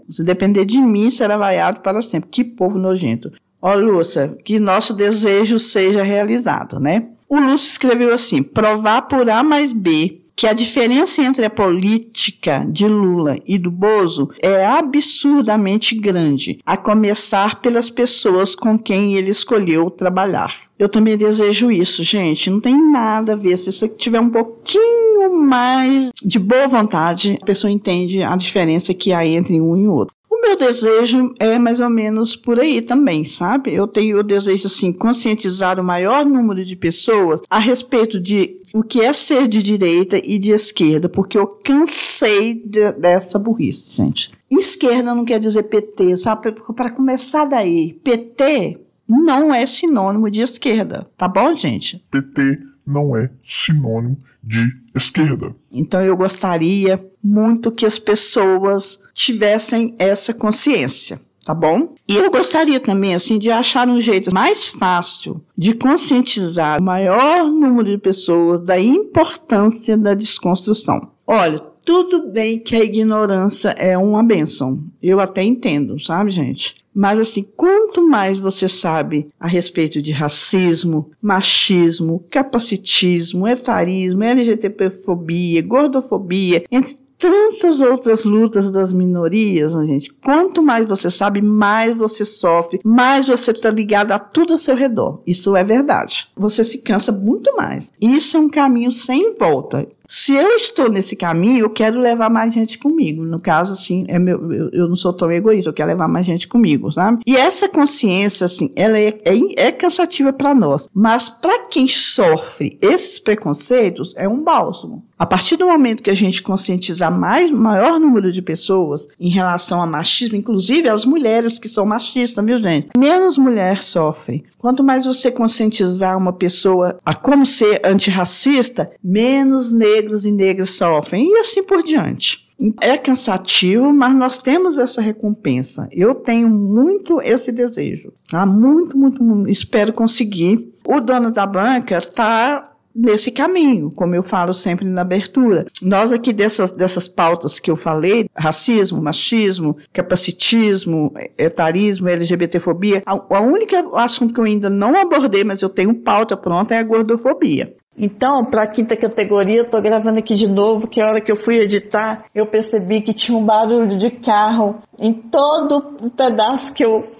Se 0.09 0.23
depender 0.23 0.65
de 0.65 0.79
mim, 0.79 1.11
será 1.11 1.37
vaiado 1.37 1.81
para 1.81 2.01
sempre. 2.01 2.31
Que 2.31 2.43
povo 2.43 2.79
nojento. 2.79 3.31
Ó, 3.61 3.75
Lúcia, 3.75 4.35
que 4.43 4.59
nosso 4.59 4.95
desejo 4.95 5.59
seja 5.59 6.01
realizado, 6.01 6.79
né? 6.79 7.05
O 7.33 7.39
Lúcio 7.39 7.67
escreveu 7.67 8.13
assim: 8.13 8.43
provar 8.43 9.01
por 9.07 9.27
A 9.27 9.41
mais 9.41 9.73
B 9.73 10.21
que 10.35 10.45
a 10.45 10.53
diferença 10.53 11.23
entre 11.23 11.43
a 11.43 11.49
política 11.49 12.63
de 12.69 12.87
Lula 12.87 13.39
e 13.47 13.57
do 13.57 13.71
Bozo 13.71 14.29
é 14.39 14.63
absurdamente 14.63 15.95
grande, 15.95 16.59
a 16.63 16.77
começar 16.77 17.59
pelas 17.59 17.89
pessoas 17.89 18.55
com 18.55 18.77
quem 18.77 19.15
ele 19.15 19.31
escolheu 19.31 19.89
trabalhar. 19.89 20.53
Eu 20.77 20.87
também 20.87 21.17
desejo 21.17 21.71
isso, 21.71 22.03
gente. 22.03 22.51
Não 22.51 22.59
tem 22.59 22.75
nada 22.91 23.33
a 23.33 23.35
ver. 23.35 23.57
Se 23.57 23.71
você 23.71 23.87
tiver 23.87 24.19
um 24.19 24.29
pouquinho 24.29 25.33
mais 25.33 26.11
de 26.23 26.37
boa 26.37 26.67
vontade, 26.67 27.39
a 27.41 27.45
pessoa 27.45 27.71
entende 27.71 28.21
a 28.21 28.35
diferença 28.35 28.93
que 28.93 29.11
há 29.11 29.25
entre 29.25 29.59
um 29.59 29.75
e 29.75 29.87
outro. 29.87 30.13
Meu 30.43 30.57
desejo 30.57 31.33
é 31.39 31.57
mais 31.57 31.79
ou 31.79 31.89
menos 31.89 32.35
por 32.35 32.59
aí 32.59 32.81
também, 32.81 33.23
sabe? 33.23 33.73
Eu 33.73 33.87
tenho 33.87 34.19
o 34.19 34.23
desejo, 34.23 34.67
assim, 34.67 34.91
conscientizar 34.91 35.79
o 35.79 35.83
maior 35.83 36.25
número 36.25 36.65
de 36.65 36.75
pessoas 36.75 37.39
a 37.49 37.57
respeito 37.57 38.19
de 38.19 38.57
o 38.73 38.83
que 38.83 38.99
é 38.99 39.13
ser 39.13 39.47
de 39.47 39.63
direita 39.63 40.17
e 40.17 40.37
de 40.37 40.51
esquerda, 40.51 41.07
porque 41.07 41.37
eu 41.37 41.47
cansei 41.47 42.55
de, 42.55 42.91
dessa 42.91 43.39
burrice, 43.39 43.89
gente. 43.95 44.31
Esquerda 44.51 45.15
não 45.15 45.23
quer 45.23 45.39
dizer 45.39 45.63
PT, 45.63 46.17
sabe? 46.17 46.51
Para 46.51 46.91
começar 46.91 47.45
daí, 47.45 47.93
PT 48.03 48.81
não 49.07 49.53
é 49.53 49.65
sinônimo 49.65 50.29
de 50.29 50.41
esquerda, 50.41 51.07
tá 51.15 51.27
bom, 51.27 51.55
gente? 51.55 52.03
PT 52.11 52.59
não 52.85 53.15
é 53.15 53.29
sinônimo 53.41 54.17
de 54.43 54.67
esquerda. 54.93 55.55
Então 55.71 56.01
eu 56.01 56.17
gostaria 56.17 57.01
muito 57.23 57.71
que 57.71 57.85
as 57.85 57.97
pessoas 57.97 58.99
tivessem 59.13 59.95
essa 59.97 60.33
consciência, 60.33 61.21
tá 61.45 61.53
bom? 61.53 61.93
E 62.07 62.15
eu 62.17 62.31
gostaria 62.31 62.79
também 62.79 63.13
assim 63.15 63.37
de 63.37 63.51
achar 63.51 63.87
um 63.87 64.01
jeito 64.01 64.33
mais 64.33 64.67
fácil 64.67 65.41
de 65.57 65.73
conscientizar 65.73 66.79
o 66.79 66.83
maior 66.83 67.45
número 67.45 67.89
de 67.91 67.97
pessoas 67.97 68.61
da 68.63 68.79
importância 68.79 69.97
da 69.97 70.13
desconstrução. 70.13 71.09
Olha, 71.25 71.59
tudo 71.85 72.27
bem 72.31 72.59
que 72.59 72.75
a 72.75 72.83
ignorância 72.83 73.69
é 73.71 73.97
uma 73.97 74.23
benção. 74.23 74.79
Eu 75.01 75.19
até 75.19 75.43
entendo, 75.43 75.99
sabe, 75.99 76.31
gente? 76.31 76.83
Mas 76.95 77.19
assim, 77.19 77.45
quanto 77.57 78.07
mais 78.07 78.37
você 78.37 78.69
sabe 78.69 79.27
a 79.39 79.47
respeito 79.47 80.01
de 80.01 80.11
racismo, 80.11 81.09
machismo, 81.21 82.23
capacitismo, 82.29 83.47
etarismo, 83.47 84.23
LGTB-fobia, 84.23 85.61
gordofobia, 85.61 86.63
entre 86.71 86.95
tantas 87.23 87.79
outras 87.79 88.25
lutas 88.25 88.69
das 88.69 88.91
minorias, 88.91 89.73
né, 89.73 89.85
gente. 89.85 90.13
Quanto 90.13 90.61
mais 90.61 90.85
você 90.85 91.09
sabe, 91.09 91.41
mais 91.41 91.95
você 91.95 92.25
sofre, 92.25 92.81
mais 92.83 93.29
você 93.29 93.51
está 93.51 93.69
ligado 93.69 94.11
a 94.11 94.19
tudo 94.19 94.51
ao 94.51 94.59
seu 94.59 94.75
redor. 94.75 95.21
Isso 95.25 95.55
é 95.55 95.63
verdade. 95.63 96.29
Você 96.35 96.65
se 96.65 96.79
cansa 96.79 97.13
muito 97.13 97.55
mais. 97.55 97.87
Isso 98.01 98.35
é 98.35 98.39
um 98.41 98.49
caminho 98.49 98.91
sem 98.91 99.35
volta. 99.35 99.87
Se 100.15 100.35
eu 100.35 100.49
estou 100.49 100.91
nesse 100.91 101.15
caminho, 101.15 101.61
eu 101.61 101.71
quero 101.71 101.99
levar 101.99 102.29
mais 102.29 102.53
gente 102.53 102.77
comigo. 102.77 103.23
No 103.23 103.39
caso, 103.39 103.73
assim, 103.73 104.05
é 104.07 104.19
meu, 104.19 104.53
eu, 104.53 104.69
eu 104.69 104.87
não 104.87 104.95
sou 104.95 105.11
tão 105.11 105.31
egoísta, 105.31 105.71
eu 105.71 105.73
quero 105.73 105.89
levar 105.89 106.07
mais 106.07 106.23
gente 106.23 106.47
comigo, 106.47 106.91
sabe? 106.91 107.23
E 107.25 107.35
essa 107.35 107.67
consciência, 107.67 108.45
assim, 108.45 108.71
ela 108.75 108.99
é, 108.99 109.19
é, 109.25 109.65
é 109.69 109.71
cansativa 109.71 110.31
para 110.31 110.53
nós. 110.53 110.87
Mas 110.93 111.31
para 111.31 111.65
quem 111.65 111.87
sofre 111.87 112.77
esses 112.79 113.17
preconceitos, 113.17 114.13
é 114.15 114.29
um 114.29 114.43
bálsamo. 114.43 115.03
A 115.17 115.25
partir 115.25 115.55
do 115.55 115.67
momento 115.67 116.03
que 116.03 116.11
a 116.11 116.15
gente 116.15 116.43
conscientizar 116.43 117.09
mais, 117.09 117.49
maior 117.49 117.99
número 117.99 118.31
de 118.31 118.41
pessoas 118.41 119.07
em 119.19 119.29
relação 119.29 119.81
a 119.81 119.87
machismo, 119.87 120.35
inclusive 120.35 120.89
as 120.89 121.05
mulheres 121.05 121.57
que 121.57 121.69
são 121.69 121.85
machistas, 121.85 122.45
viu 122.45 122.59
gente? 122.59 122.89
Menos 122.97 123.37
mulher 123.37 123.81
sofre. 123.83 124.43
Quanto 124.57 124.83
mais 124.83 125.05
você 125.05 125.31
conscientizar 125.31 126.17
uma 126.17 126.33
pessoa 126.33 126.99
a 127.05 127.15
como 127.15 127.45
ser 127.45 127.81
antirracista, 127.85 128.91
menos 129.03 129.71
negros 130.03 130.25
e 130.25 130.31
negras 130.31 130.71
sofrem. 130.71 131.31
E 131.31 131.37
assim 131.39 131.63
por 131.63 131.81
diante. 131.83 132.43
É 132.79 132.97
cansativo, 132.97 133.91
mas 133.91 134.15
nós 134.15 134.37
temos 134.37 134.77
essa 134.77 135.01
recompensa. 135.01 135.87
Eu 135.91 136.15
tenho 136.15 136.47
muito 136.47 137.21
esse 137.21 137.51
desejo, 137.51 138.13
tá? 138.29 138.45
Muito, 138.45 138.97
muito, 138.97 139.23
muito. 139.23 139.49
Espero 139.49 139.91
conseguir. 139.91 140.71
O 140.85 140.99
dono 141.01 141.31
da 141.31 141.45
banca 141.45 141.97
está 141.97 142.69
nesse 142.95 143.31
caminho, 143.31 143.89
como 143.91 144.13
eu 144.13 144.21
falo 144.21 144.53
sempre 144.53 144.85
na 144.85 145.01
abertura. 145.01 145.65
Nós 145.81 146.11
aqui 146.11 146.31
dessas, 146.31 146.71
dessas 146.71 147.07
pautas 147.07 147.59
que 147.59 147.71
eu 147.71 147.75
falei, 147.75 148.29
racismo, 148.35 149.01
machismo, 149.01 149.75
capacitismo, 149.91 151.11
etarismo, 151.37 152.07
LGBTfobia, 152.07 153.01
a, 153.05 153.13
a 153.13 153.41
única 153.41 153.83
assunto 153.95 154.33
que 154.33 154.39
eu 154.39 154.45
ainda 154.45 154.69
não 154.69 154.95
abordei, 154.95 155.43
mas 155.43 155.61
eu 155.61 155.69
tenho 155.69 155.95
pauta 155.95 156.37
pronta, 156.37 156.75
é 156.75 156.77
a 156.77 156.83
gordofobia. 156.83 157.75
Então, 157.97 158.45
para 158.45 158.63
a 158.63 158.71
quinta 158.71 158.97
categoria, 158.97 159.57
eu 159.57 159.65
estou 159.65 159.81
gravando 159.81 160.19
aqui 160.19 160.33
de 160.33 160.47
novo, 160.47 160.87
que 160.87 160.99
a 160.99 161.07
hora 161.07 161.21
que 161.21 161.31
eu 161.31 161.35
fui 161.35 161.57
editar, 161.57 162.25
eu 162.33 162.47
percebi 162.47 163.01
que 163.01 163.13
tinha 163.13 163.37
um 163.37 163.45
barulho 163.45 163.97
de 163.97 164.09
carro 164.09 164.81
em 164.97 165.13
todo 165.13 165.97
o 166.01 166.09
pedaço 166.09 166.73
que 166.73 166.83
eu 166.83 167.11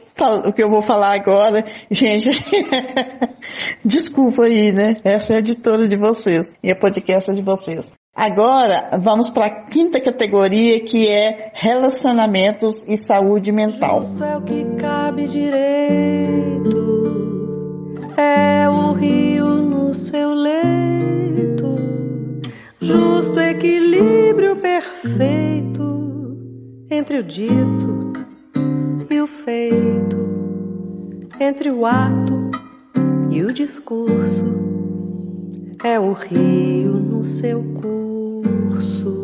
o 0.46 0.54
que 0.54 0.62
eu 0.62 0.70
vou 0.70 0.84
falar 0.84 1.16
agora, 1.16 1.66
gente, 1.90 2.30
desculpa 3.84 4.44
aí, 4.44 4.72
né? 4.72 4.96
Essa 5.04 5.34
é 5.34 5.36
a 5.38 5.40
editora 5.40 5.88
de 5.88 5.98
vocês 5.98 6.54
e 6.62 6.72
a 6.72 6.76
podcast 6.76 7.34
de 7.34 7.42
vocês. 7.42 7.92
Agora, 8.16 8.92
vamos 9.04 9.32
para 9.32 9.48
a 9.48 9.66
quinta 9.66 10.00
categoria, 10.00 10.80
que 10.82 11.10
é 11.10 11.52
relacionamentos 11.56 12.86
e 12.88 12.96
saúde 12.96 13.52
mental. 13.52 14.02
Justo 14.02 14.24
é 14.24 14.38
o 14.38 14.42
que 14.42 14.64
cabe 14.76 15.28
direito, 15.28 16.84
é 18.17 18.69
o 18.69 18.93
rio 18.93 19.62
no 19.62 19.93
seu 19.93 20.34
leito, 20.34 21.78
justo 22.80 23.39
equilíbrio 23.39 24.56
perfeito 24.56 26.38
entre 26.89 27.17
o 27.19 27.23
dito 27.23 28.13
e 29.10 29.19
o 29.19 29.28
feito, 29.28 30.17
entre 31.39 31.71
o 31.71 31.86
ato 31.86 32.52
e 33.30 33.43
o 33.43 33.52
discurso, 33.52 34.45
é 35.84 35.99
o 35.99 36.13
rio 36.13 36.93
no 36.93 37.23
seu 37.23 37.63
curso. 37.73 39.23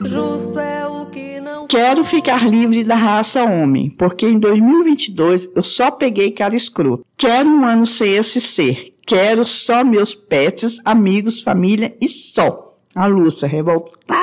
Justo 0.00 0.58
é. 0.58 0.87
Quero 1.68 2.02
ficar 2.02 2.48
livre 2.48 2.82
da 2.82 2.94
raça 2.94 3.44
homem, 3.44 3.90
porque 3.90 4.26
em 4.26 4.38
2022 4.38 5.50
eu 5.54 5.62
só 5.62 5.90
peguei 5.90 6.30
cara 6.30 6.56
escroto. 6.56 7.04
Quero 7.16 7.48
um 7.48 7.66
ano 7.66 7.84
sem 7.84 8.16
esse 8.16 8.40
ser. 8.40 8.94
Quero 9.06 9.44
só 9.44 9.84
meus 9.84 10.14
pets, 10.14 10.80
amigos, 10.84 11.42
família 11.42 11.94
e 12.00 12.08
só. 12.08 12.74
A 12.94 13.06
Lúcia, 13.06 13.46
revoltada. 13.46 14.18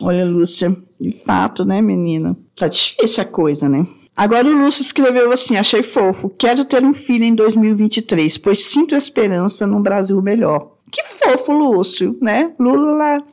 Olha, 0.00 0.24
Lúcia, 0.24 0.76
de 1.00 1.10
fato, 1.24 1.64
né, 1.64 1.80
menina? 1.80 2.36
Tá 2.56 2.68
difícil 2.68 3.22
a 3.22 3.26
coisa, 3.26 3.68
né? 3.68 3.86
Agora 4.16 4.46
o 4.46 4.52
Lúcio 4.52 4.82
escreveu 4.82 5.32
assim: 5.32 5.56
achei 5.56 5.82
fofo. 5.82 6.28
Quero 6.28 6.64
ter 6.64 6.84
um 6.84 6.92
filho 6.92 7.24
em 7.24 7.34
2023, 7.34 8.38
pois 8.38 8.62
sinto 8.64 8.94
esperança 8.94 9.66
num 9.66 9.80
Brasil 9.80 10.20
melhor. 10.20 10.72
Que 10.90 11.02
fofo, 11.02 11.52
Lúcio, 11.52 12.16
né? 12.20 12.52
Lula. 12.58 13.24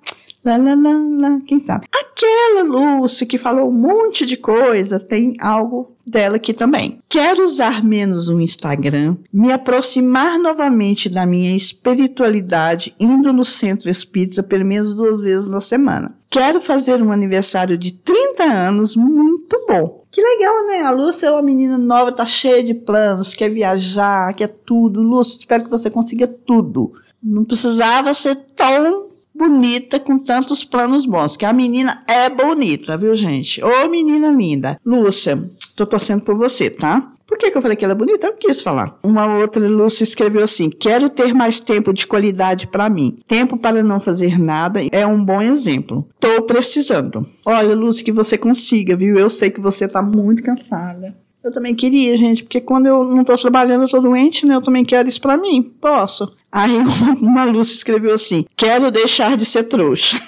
Lá, 0.50 0.58
lá, 0.58 0.74
lá, 0.74 0.94
lá, 1.20 1.40
quem 1.46 1.60
sabe? 1.60 1.86
Aquela 1.94 2.64
Lúcia 2.64 3.28
que 3.28 3.38
falou 3.38 3.70
um 3.70 3.72
monte 3.72 4.26
de 4.26 4.36
coisa, 4.36 5.00
tem 5.00 5.36
algo 5.40 5.96
dela 6.04 6.38
aqui 6.38 6.56
também. 6.56 6.98
Quero 7.08 7.44
usar 7.44 7.84
menos 7.84 8.30
o 8.30 8.42
Instagram, 8.42 9.16
me 9.32 9.52
aproximar 9.52 10.40
novamente 10.40 11.08
da 11.08 11.24
minha 11.24 11.56
espiritualidade, 11.56 12.96
indo 13.00 13.32
no 13.32 13.46
centro 13.46 13.92
espírita 13.92 14.42
pelo 14.42 14.66
menos 14.66 14.96
duas 14.96 15.22
vezes 15.22 15.48
na 15.48 15.62
semana. 15.62 16.18
Quero 16.32 16.60
fazer 16.60 17.00
um 17.00 17.12
aniversário 17.12 17.78
de 17.78 17.94
30 17.94 18.44
anos 18.44 18.96
muito 18.96 19.56
bom. 19.68 20.04
Que 20.10 20.20
legal, 20.20 20.66
né? 20.66 20.82
A 20.82 20.90
Lúcia 20.90 21.28
é 21.28 21.32
uma 21.32 21.44
menina 21.44 21.78
nova, 21.78 22.12
tá 22.12 22.26
cheia 22.26 22.64
de 22.64 22.74
planos, 22.74 23.36
quer 23.36 23.50
viajar, 23.50 24.34
quer 24.34 24.48
tudo. 24.48 25.00
Lúcia, 25.00 25.42
espero 25.42 25.66
que 25.66 25.70
você 25.70 25.92
consiga 25.92 26.28
tudo. 26.28 26.94
Não 27.22 27.46
precisava 27.46 28.16
ser 28.16 28.36
tão 28.56 29.09
bonita 29.40 30.02
com 30.02 30.20
tantos 30.20 30.66
planos 30.66 31.06
bons, 31.06 31.38
que 31.38 31.46
a 31.46 31.54
menina 31.54 32.04
é 32.06 32.30
bonita, 32.30 32.98
viu, 32.98 33.16
gente? 33.16 33.64
Ô, 33.64 33.88
menina 33.88 34.30
linda. 34.30 34.78
Lúcia, 34.86 35.42
tô 35.78 35.86
torcendo 35.86 36.22
por 36.24 36.36
você, 36.36 36.70
tá? 36.70 37.14
Por 37.26 37.38
que, 37.38 37.50
que 37.50 37.58
eu 37.58 37.62
falei 37.62 37.78
que 37.78 37.86
ela 37.86 37.94
é 37.94 37.98
bonita? 37.98 38.28
Eu 38.28 38.34
quis 38.34 38.62
falar. 38.62 38.98
Uma 39.02 39.38
outra 39.38 39.66
Lúcia 39.66 40.04
escreveu 40.04 40.44
assim: 40.44 40.70
Quero 40.70 41.10
ter 41.10 41.32
mais 41.34 41.60
tempo 41.60 41.94
de 41.94 42.06
qualidade 42.06 42.68
para 42.68 42.90
mim. 42.90 43.20
Tempo 43.28 43.56
para 43.56 43.82
não 43.84 44.00
fazer 44.00 44.38
nada 44.38 44.82
é 44.92 45.06
um 45.06 45.24
bom 45.24 45.42
exemplo. 45.42 46.10
Tô 46.20 46.42
precisando. 46.42 47.26
Olha, 47.46 47.76
Lúcia, 47.76 48.04
que 48.04 48.12
você 48.12 48.36
consiga, 48.38 48.96
viu? 48.96 49.16
Eu 49.16 49.30
sei 49.30 49.52
que 49.52 49.62
você 49.62 49.88
tá 49.88 50.02
muito 50.02 50.42
cansada. 50.44 51.16
Eu 51.44 51.52
também 51.52 51.74
queria, 51.74 52.18
gente, 52.18 52.44
porque 52.44 52.60
quando 52.60 52.88
eu 52.88 53.04
não 53.04 53.24
tô 53.24 53.36
trabalhando, 53.36 53.84
eu 53.84 53.90
tô 53.90 54.02
doente, 54.02 54.46
né? 54.46 54.56
Eu 54.56 54.62
também 54.62 54.84
quero 54.84 55.08
isso 55.08 55.22
pra 55.22 55.38
mim. 55.38 55.64
Posso. 55.80 56.36
Aí 56.52 56.78
uma 57.22 57.46
Lúcia 57.46 57.76
escreveu 57.76 58.14
assim: 58.14 58.46
Quero 58.56 58.92
deixar 58.92 59.38
de 59.38 59.46
ser 59.46 59.64
trouxa. 59.64 60.22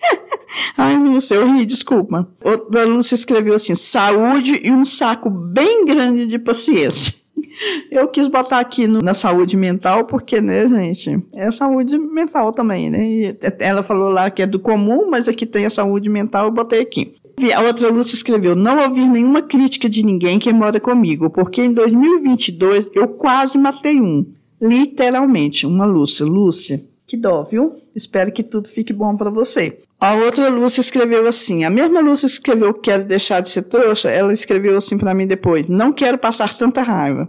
Ai, 0.76 0.96
Lúcia, 0.96 1.36
eu 1.36 1.50
ri, 1.50 1.64
desculpa. 1.64 2.28
Outra 2.42 2.84
Lúcia 2.84 3.14
escreveu 3.14 3.54
assim: 3.54 3.74
saúde 3.74 4.60
e 4.62 4.70
um 4.70 4.84
saco 4.84 5.30
bem 5.30 5.84
grande 5.86 6.26
de 6.26 6.38
paciência. 6.38 7.23
Eu 7.90 8.08
quis 8.08 8.28
botar 8.28 8.60
aqui 8.60 8.86
no, 8.86 9.00
na 9.00 9.14
saúde 9.14 9.56
mental, 9.56 10.04
porque, 10.04 10.40
né, 10.40 10.66
gente, 10.68 11.22
é 11.34 11.50
saúde 11.50 11.98
mental 11.98 12.52
também, 12.52 12.90
né? 12.90 13.06
E 13.06 13.36
ela 13.58 13.82
falou 13.82 14.10
lá 14.10 14.30
que 14.30 14.42
é 14.42 14.46
do 14.46 14.58
comum, 14.58 15.08
mas 15.10 15.28
aqui 15.28 15.46
tem 15.46 15.64
a 15.66 15.70
saúde 15.70 16.08
mental, 16.08 16.46
eu 16.46 16.52
botei 16.52 16.80
aqui. 16.80 17.14
A 17.54 17.62
outra 17.62 17.88
Lúcia 17.88 18.14
escreveu: 18.14 18.54
Não 18.54 18.82
ouvir 18.82 19.06
nenhuma 19.06 19.42
crítica 19.42 19.88
de 19.88 20.04
ninguém 20.04 20.38
que 20.38 20.52
mora 20.52 20.78
comigo, 20.78 21.30
porque 21.30 21.62
em 21.62 21.72
2022 21.72 22.88
eu 22.94 23.08
quase 23.08 23.58
matei 23.58 24.00
um. 24.00 24.24
Literalmente, 24.60 25.66
uma 25.66 25.84
Lúcia. 25.84 26.24
Lúcia, 26.24 26.82
que 27.06 27.16
dó, 27.16 27.42
viu? 27.42 27.74
Espero 27.94 28.32
que 28.32 28.42
tudo 28.42 28.68
fique 28.68 28.92
bom 28.92 29.16
para 29.16 29.30
você. 29.30 29.78
A 30.00 30.14
outra 30.14 30.48
Lúcia 30.48 30.80
escreveu 30.80 31.26
assim: 31.26 31.64
a 31.64 31.70
mesma 31.70 32.00
Lúcia 32.00 32.26
escreveu 32.26 32.74
que 32.74 32.82
quero 32.82 33.04
deixar 33.04 33.40
de 33.40 33.50
ser 33.50 33.62
trouxa, 33.62 34.10
ela 34.10 34.32
escreveu 34.32 34.76
assim 34.76 34.98
para 34.98 35.14
mim 35.14 35.26
depois: 35.26 35.66
não 35.66 35.92
quero 35.92 36.18
passar 36.18 36.56
tanta 36.56 36.82
raiva. 36.82 37.28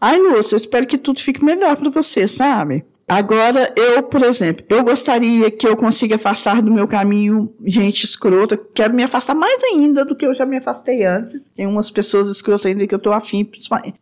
Ai, 0.00 0.18
Lúcia, 0.18 0.54
eu 0.54 0.58
espero 0.58 0.86
que 0.86 0.98
tudo 0.98 1.20
fique 1.20 1.44
melhor 1.44 1.76
para 1.76 1.90
você, 1.90 2.26
sabe? 2.26 2.84
Agora, 3.08 3.72
eu, 3.76 4.02
por 4.02 4.22
exemplo, 4.22 4.66
eu 4.68 4.82
gostaria 4.82 5.50
que 5.50 5.66
eu 5.66 5.76
consiga 5.76 6.16
afastar 6.16 6.60
do 6.60 6.72
meu 6.72 6.88
caminho 6.88 7.52
gente 7.64 8.04
escrota. 8.04 8.58
Quero 8.74 8.94
me 8.94 9.04
afastar 9.04 9.34
mais 9.34 9.62
ainda 9.62 10.04
do 10.04 10.16
que 10.16 10.26
eu 10.26 10.34
já 10.34 10.44
me 10.44 10.56
afastei 10.56 11.04
antes. 11.04 11.40
Tem 11.54 11.66
umas 11.66 11.88
pessoas 11.88 12.28
escrotas 12.28 12.66
ainda 12.66 12.86
que 12.86 12.94
eu 12.94 12.98
tô 12.98 13.12
afim, 13.12 13.48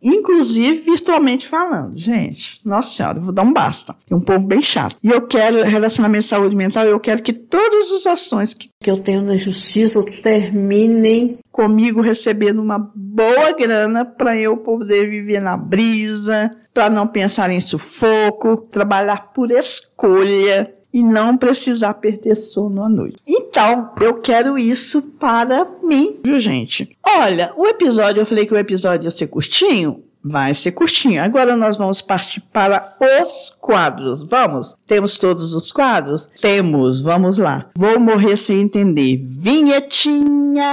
inclusive 0.01 0.81
virtualmente 0.81 1.47
falando. 1.47 1.97
Gente, 1.97 2.59
nossa 2.65 2.95
senhora, 2.95 3.19
vou 3.19 3.31
dar 3.31 3.43
um 3.43 3.53
basta. 3.53 3.95
É 4.09 4.15
um 4.15 4.21
povo 4.21 4.39
bem 4.39 4.61
chato. 4.61 4.97
E 5.03 5.09
eu 5.09 5.21
quero, 5.27 5.63
relacionamento 5.63 6.23
de 6.23 6.29
saúde 6.29 6.55
mental, 6.55 6.85
eu 6.85 6.99
quero 6.99 7.21
que 7.21 7.33
todas 7.33 7.91
as 7.91 8.07
ações 8.07 8.53
que, 8.53 8.69
que 8.81 8.89
eu 8.89 8.97
tenho 8.97 9.21
na 9.21 9.37
justiça 9.37 10.03
terminem 10.23 11.37
comigo 11.55 12.01
recebendo 12.01 12.61
uma 12.61 12.77
boa 12.93 13.53
grana 13.53 14.03
para 14.03 14.35
eu 14.35 14.57
poder 14.57 15.09
viver 15.09 15.39
na 15.39 15.55
brisa, 15.55 16.51
para 16.73 16.89
não 16.89 17.07
pensar 17.07 17.49
em 17.49 17.61
sufoco, 17.61 18.57
trabalhar 18.57 19.31
por 19.31 19.49
escolha 19.49 20.75
e 20.93 21.01
não 21.01 21.37
precisar 21.37 21.93
perder 21.93 22.35
sono 22.35 22.83
à 22.83 22.89
noite. 22.89 23.15
Então, 23.25 23.89
eu 24.01 24.15
quero 24.15 24.59
isso 24.59 25.01
para 25.17 25.65
mim, 25.81 26.19
viu, 26.25 26.37
gente? 26.41 26.93
Olha, 27.01 27.53
o 27.55 27.65
episódio, 27.65 28.19
eu 28.19 28.25
falei 28.25 28.45
que 28.45 28.53
o 28.53 28.57
episódio 28.57 29.07
ia 29.07 29.11
ser 29.11 29.27
curtinho, 29.27 30.03
vai 30.25 30.53
ser 30.55 30.71
curtinho. 30.71 31.21
Agora 31.21 31.55
nós 31.55 31.77
vamos 31.77 32.01
partir 32.01 32.41
para 32.51 32.97
os 32.99 33.55
quadros. 33.61 34.27
Vamos? 34.27 34.75
Temos 34.87 35.19
todos 35.19 35.53
os 35.53 35.71
quadros? 35.71 36.27
Temos, 36.41 37.03
vamos 37.03 37.37
lá. 37.37 37.69
Vou 37.77 37.99
morrer 37.99 38.35
sem 38.37 38.61
entender. 38.61 39.23
Vinhetinha! 39.23 40.63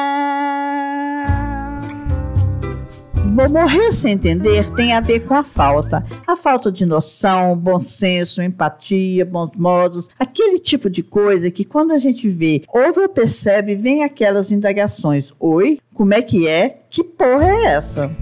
Vou 3.35 3.49
morrer 3.49 3.93
sem 3.93 4.13
entender 4.13 4.69
tem 4.73 4.93
a 4.93 5.01
ver 5.01 5.21
com 5.21 5.35
a 5.35 5.43
falta. 5.43 6.05
A 6.27 6.37
falta 6.37 6.71
de 6.71 6.85
noção, 6.85 7.57
bom 7.57 7.81
senso, 7.81 8.43
empatia, 8.43 9.25
bons 9.25 9.53
modos, 9.57 10.11
aquele 10.19 10.59
tipo 10.59 10.91
de 10.91 11.03
coisa 11.03 11.51
que 11.51 11.65
quando 11.65 11.93
a 11.93 11.99
gente 11.99 12.29
vê, 12.29 12.63
ouve 12.69 13.01
ou 13.01 13.09
percebe, 13.09 13.75
vem 13.75 14.05
aquelas 14.05 14.53
indagações. 14.53 15.33
Oi, 15.41 15.79
como 15.95 16.13
é 16.13 16.21
que 16.21 16.47
é? 16.47 16.83
Que 16.91 17.03
porra 17.03 17.47
é 17.47 17.65
essa? 17.65 18.15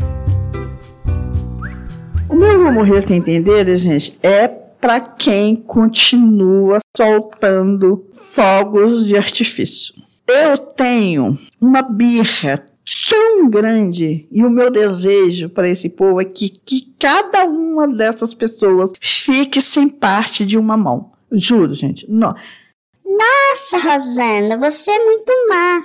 O 2.31 2.37
meu 2.37 2.63
vou 2.63 2.73
morrer 2.73 3.03
sem 3.03 3.17
entender, 3.17 3.77
gente, 3.77 4.17
é 4.23 4.47
para 4.47 5.01
quem 5.01 5.57
continua 5.57 6.79
soltando 6.97 8.07
fogos 8.17 9.05
de 9.05 9.17
artifício. 9.17 9.95
Eu 10.29 10.57
tenho 10.57 11.37
uma 11.61 11.83
birra 11.83 12.65
tão 13.09 13.51
grande 13.51 14.29
e 14.31 14.45
o 14.45 14.49
meu 14.49 14.71
desejo 14.71 15.49
para 15.49 15.69
esse 15.69 15.89
povo 15.89 16.21
é 16.21 16.25
que, 16.25 16.51
que 16.51 16.95
cada 17.01 17.47
uma 17.47 17.89
dessas 17.89 18.33
pessoas 18.33 18.93
fique 19.01 19.61
sem 19.61 19.89
parte 19.89 20.47
de 20.47 20.57
uma 20.57 20.77
mão. 20.77 21.11
Juro, 21.33 21.75
gente. 21.75 22.09
Não. 22.09 22.33
Nossa, 23.05 23.77
Rosana, 23.77 24.57
você 24.57 24.93
é 24.93 25.05
muito 25.05 25.33
má. 25.49 25.83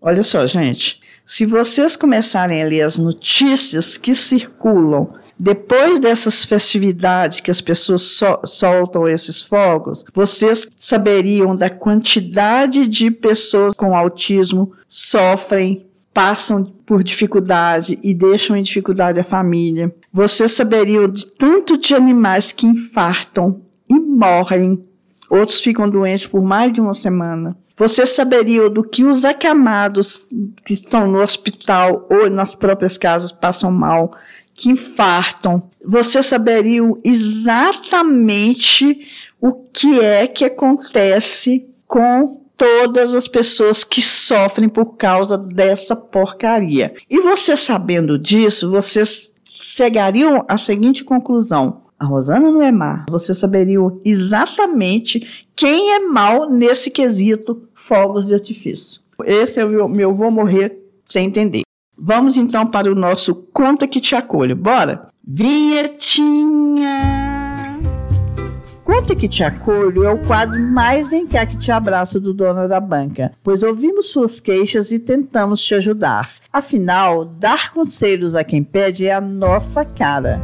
Olha 0.00 0.22
só, 0.22 0.46
gente. 0.46 1.00
Se 1.26 1.44
vocês 1.44 1.96
começarem 1.96 2.62
a 2.62 2.66
ler 2.66 2.82
as 2.82 2.98
notícias 2.98 3.96
que 3.96 4.14
circulam 4.14 5.20
depois 5.44 5.98
dessas 5.98 6.44
festividades 6.44 7.40
que 7.40 7.50
as 7.50 7.60
pessoas 7.60 8.02
so 8.02 8.38
soltam 8.44 9.08
esses 9.08 9.42
fogos, 9.42 10.04
vocês 10.14 10.70
saberiam 10.76 11.56
da 11.56 11.68
quantidade 11.68 12.86
de 12.86 13.10
pessoas 13.10 13.74
com 13.74 13.96
autismo 13.96 14.72
sofrem 14.86 15.84
passam 16.14 16.62
por 16.86 17.02
dificuldade 17.02 17.98
e 18.04 18.14
deixam 18.14 18.56
em 18.56 18.62
dificuldade 18.62 19.18
a 19.18 19.24
família. 19.24 19.92
Vocês 20.12 20.52
saberiam 20.52 21.08
de 21.08 21.26
tanto 21.26 21.76
de 21.76 21.92
animais 21.92 22.52
que 22.52 22.68
infartam 22.68 23.62
e 23.90 23.98
morrem, 23.98 24.84
outros 25.28 25.60
ficam 25.60 25.90
doentes 25.90 26.28
por 26.28 26.40
mais 26.40 26.72
de 26.72 26.80
uma 26.80 26.94
semana. 26.94 27.56
Vocês 27.76 28.10
saberiam 28.10 28.70
do 28.70 28.84
que 28.84 29.02
os 29.02 29.24
acamados 29.24 30.24
que 30.64 30.72
estão 30.72 31.08
no 31.08 31.20
hospital 31.20 32.06
ou 32.08 32.30
nas 32.30 32.54
próprias 32.54 32.96
casas 32.96 33.32
passam 33.32 33.72
mal, 33.72 34.12
que 34.54 34.70
infartam. 34.70 35.70
Vocês 35.84 36.26
saberiam 36.26 36.98
exatamente 37.04 39.06
o 39.40 39.52
que 39.52 40.00
é 40.00 40.26
que 40.26 40.44
acontece 40.44 41.66
com 41.86 42.40
todas 42.56 43.12
as 43.12 43.26
pessoas 43.26 43.82
que 43.82 44.00
sofrem 44.00 44.68
por 44.68 44.96
causa 44.96 45.36
dessa 45.36 45.96
porcaria. 45.96 46.94
E 47.10 47.20
você 47.20 47.56
sabendo 47.56 48.18
disso, 48.18 48.70
vocês 48.70 49.34
chegariam 49.44 50.44
à 50.48 50.56
seguinte 50.56 51.02
conclusão: 51.02 51.82
a 51.98 52.04
Rosana 52.04 52.50
não 52.50 52.62
é 52.62 52.70
má. 52.70 53.06
Você 53.10 53.34
saberia 53.34 53.78
exatamente 54.04 55.46
quem 55.56 55.92
é 55.92 56.00
mal 56.00 56.50
nesse 56.50 56.90
quesito 56.90 57.68
fogos 57.74 58.26
de 58.26 58.34
artifício. 58.34 59.00
Esse 59.24 59.60
é 59.60 59.64
o 59.64 59.68
meu, 59.68 59.88
meu 59.88 60.14
vou 60.14 60.30
morrer 60.30 60.78
sem 61.04 61.26
entender. 61.26 61.62
Vamos 62.04 62.36
então 62.36 62.66
para 62.66 62.90
o 62.90 62.96
nosso 62.96 63.32
Conta 63.52 63.86
que 63.86 64.00
te 64.00 64.16
acolho. 64.16 64.56
Bora? 64.56 65.06
Vinhetinha! 65.24 66.90
Conta 68.84 69.14
que 69.14 69.28
te 69.28 69.44
acolho 69.44 70.02
é 70.02 70.12
o 70.12 70.26
quadro 70.26 70.60
mais 70.60 71.08
vem 71.08 71.28
cá 71.28 71.46
que 71.46 71.56
te 71.60 71.70
abraço 71.70 72.18
do 72.18 72.34
dono 72.34 72.68
da 72.68 72.80
banca, 72.80 73.30
pois 73.44 73.62
ouvimos 73.62 74.12
suas 74.12 74.40
queixas 74.40 74.90
e 74.90 74.98
tentamos 74.98 75.60
te 75.60 75.76
ajudar. 75.76 76.28
Afinal, 76.52 77.24
dar 77.24 77.72
conselhos 77.72 78.34
a 78.34 78.42
quem 78.42 78.64
pede 78.64 79.06
é 79.06 79.14
a 79.14 79.20
nossa 79.20 79.84
cara. 79.84 80.40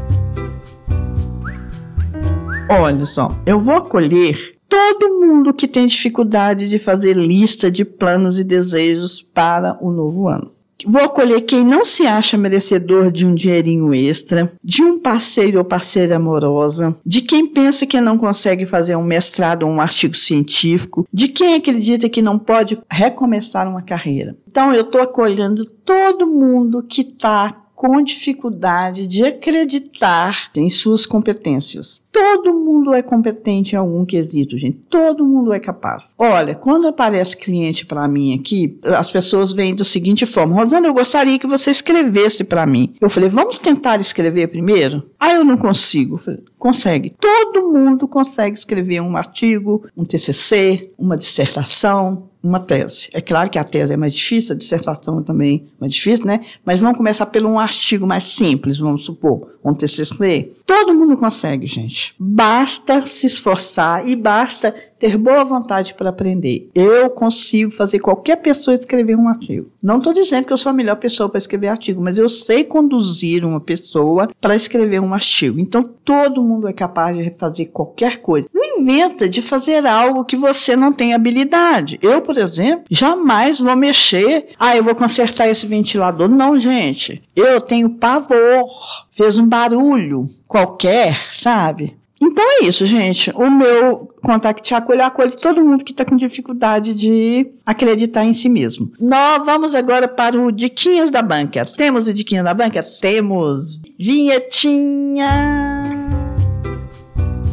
Olha 2.70 3.04
só, 3.06 3.36
eu 3.44 3.60
vou 3.60 3.74
acolher 3.74 4.56
todo 4.68 5.20
mundo 5.20 5.52
que 5.52 5.66
tem 5.66 5.86
dificuldade 5.86 6.68
de 6.68 6.78
fazer 6.78 7.16
lista 7.16 7.68
de 7.68 7.84
planos 7.84 8.38
e 8.38 8.44
desejos 8.44 9.22
para 9.22 9.76
o 9.80 9.90
novo 9.90 10.28
ano. 10.28 10.57
Vou 10.86 11.02
acolher 11.02 11.42
quem 11.42 11.64
não 11.64 11.84
se 11.84 12.06
acha 12.06 12.36
merecedor 12.36 13.10
de 13.10 13.26
um 13.26 13.34
dinheirinho 13.34 13.94
extra, 13.94 14.52
de 14.62 14.82
um 14.82 14.98
parceiro 14.98 15.58
ou 15.58 15.64
parceira 15.64 16.16
amorosa, 16.16 16.96
de 17.04 17.20
quem 17.20 17.46
pensa 17.46 17.86
que 17.86 18.00
não 18.00 18.16
consegue 18.18 18.64
fazer 18.66 18.96
um 18.96 19.04
mestrado 19.04 19.64
ou 19.64 19.70
um 19.70 19.80
artigo 19.80 20.14
científico, 20.14 21.06
de 21.12 21.28
quem 21.28 21.54
acredita 21.54 22.08
que 22.08 22.22
não 22.22 22.38
pode 22.38 22.78
recomeçar 22.90 23.68
uma 23.68 23.82
carreira. 23.82 24.36
Então, 24.48 24.72
eu 24.72 24.82
estou 24.82 25.00
acolhendo 25.00 25.64
todo 25.64 26.26
mundo 26.26 26.82
que 26.82 27.02
está 27.02 27.54
com 27.78 28.02
dificuldade 28.02 29.06
de 29.06 29.24
acreditar 29.24 30.50
em 30.56 30.68
suas 30.68 31.06
competências. 31.06 32.00
Todo 32.10 32.52
mundo 32.52 32.92
é 32.92 33.02
competente 33.02 33.74
em 33.74 33.78
algum 33.78 34.04
quesito, 34.04 34.58
gente. 34.58 34.80
Todo 34.90 35.24
mundo 35.24 35.52
é 35.52 35.60
capaz. 35.60 36.02
Olha, 36.18 36.56
quando 36.56 36.88
aparece 36.88 37.36
cliente 37.36 37.86
para 37.86 38.08
mim 38.08 38.34
aqui, 38.34 38.76
as 38.82 39.12
pessoas 39.12 39.52
vêm 39.52 39.76
da 39.76 39.84
seguinte 39.84 40.26
forma: 40.26 40.56
Rosana, 40.56 40.88
eu 40.88 40.92
gostaria 40.92 41.38
que 41.38 41.46
você 41.46 41.70
escrevesse 41.70 42.42
para 42.42 42.66
mim. 42.66 42.94
Eu 43.00 43.08
falei, 43.08 43.28
vamos 43.28 43.58
tentar 43.58 44.00
escrever 44.00 44.48
primeiro? 44.48 45.08
Ah, 45.20 45.34
eu 45.34 45.44
não 45.44 45.56
consigo. 45.56 46.14
Eu 46.14 46.18
falei, 46.18 46.40
consegue. 46.58 47.14
Todo 47.20 47.70
mundo 47.70 48.08
consegue 48.08 48.58
escrever 48.58 49.00
um 49.00 49.16
artigo, 49.16 49.86
um 49.96 50.04
TCC, 50.04 50.90
uma 50.98 51.16
dissertação, 51.16 52.27
uma 52.42 52.60
tese. 52.60 53.08
É 53.12 53.20
claro 53.20 53.50
que 53.50 53.58
a 53.58 53.64
tese 53.64 53.92
é 53.92 53.96
mais 53.96 54.14
difícil, 54.14 54.54
a 54.54 54.58
dissertação 54.58 55.22
também 55.22 55.66
é 55.66 55.80
mais 55.80 55.92
difícil, 55.92 56.26
né? 56.26 56.44
Mas 56.64 56.80
vamos 56.80 56.96
começar 56.96 57.26
pelo 57.26 57.48
um 57.48 57.58
artigo 57.58 58.06
mais 58.06 58.30
simples, 58.30 58.78
vamos 58.78 59.04
supor, 59.04 59.58
um 59.64 59.74
TCC. 59.74 60.52
Todo 60.66 60.94
mundo 60.94 61.16
consegue, 61.16 61.66
gente. 61.66 62.14
Basta 62.18 63.06
se 63.08 63.26
esforçar 63.26 64.06
e 64.08 64.14
basta 64.14 64.74
ter 64.98 65.16
boa 65.16 65.44
vontade 65.44 65.94
para 65.94 66.10
aprender. 66.10 66.70
Eu 66.74 67.10
consigo 67.10 67.70
fazer 67.70 67.98
qualquer 67.98 68.36
pessoa 68.36 68.76
escrever 68.76 69.16
um 69.16 69.28
artigo. 69.28 69.70
Não 69.82 69.98
estou 69.98 70.12
dizendo 70.12 70.46
que 70.46 70.52
eu 70.52 70.56
sou 70.56 70.70
a 70.70 70.74
melhor 70.74 70.96
pessoa 70.96 71.28
para 71.28 71.38
escrever 71.38 71.68
artigo, 71.68 72.02
mas 72.02 72.18
eu 72.18 72.28
sei 72.28 72.64
conduzir 72.64 73.44
uma 73.44 73.60
pessoa 73.60 74.30
para 74.40 74.56
escrever 74.56 75.00
um 75.00 75.14
artigo. 75.14 75.58
Então 75.58 75.82
todo 75.82 76.42
mundo 76.42 76.68
é 76.68 76.72
capaz 76.72 77.16
de 77.16 77.30
fazer 77.38 77.66
qualquer 77.66 78.18
coisa. 78.18 78.48
Não 78.52 78.80
inventa 78.80 79.28
de 79.28 79.42
fazer 79.42 79.86
algo 79.86 80.24
que 80.24 80.36
você 80.36 80.76
não 80.76 80.92
tem 80.92 81.14
habilidade. 81.14 81.98
Eu, 82.02 82.20
por 82.20 82.36
exemplo, 82.36 82.84
jamais 82.90 83.60
vou 83.60 83.76
mexer. 83.76 84.48
Ah, 84.58 84.76
eu 84.76 84.84
vou 84.84 84.94
consertar 84.94 85.48
esse 85.48 85.66
ventilador. 85.66 86.28
Não, 86.28 86.58
gente. 86.58 87.22
Eu 87.34 87.60
tenho 87.60 87.90
pavor. 87.90 88.68
Fez 89.12 89.38
um 89.38 89.46
barulho 89.46 90.28
qualquer, 90.46 91.28
sabe? 91.32 91.96
Então 92.20 92.44
é 92.60 92.64
isso, 92.64 92.84
gente. 92.84 93.30
O 93.36 93.48
meu 93.50 94.10
contact 94.22 94.74
acolhe, 94.74 95.00
acolhe 95.00 95.36
todo 95.36 95.64
mundo 95.64 95.84
que 95.84 95.92
está 95.92 96.04
com 96.04 96.16
dificuldade 96.16 96.92
de 96.92 97.46
acreditar 97.64 98.24
em 98.24 98.32
si 98.32 98.48
mesmo. 98.48 98.90
Nós 99.00 99.44
vamos 99.44 99.74
agora 99.74 100.08
para 100.08 100.38
o 100.38 100.50
Diquinhas 100.50 101.10
da 101.10 101.22
Banca. 101.22 101.64
Temos 101.64 102.08
o 102.08 102.14
Diquinhas 102.14 102.44
da 102.44 102.52
Banca? 102.52 102.84
Temos. 103.00 103.80
Vinhetinha. 103.98 105.28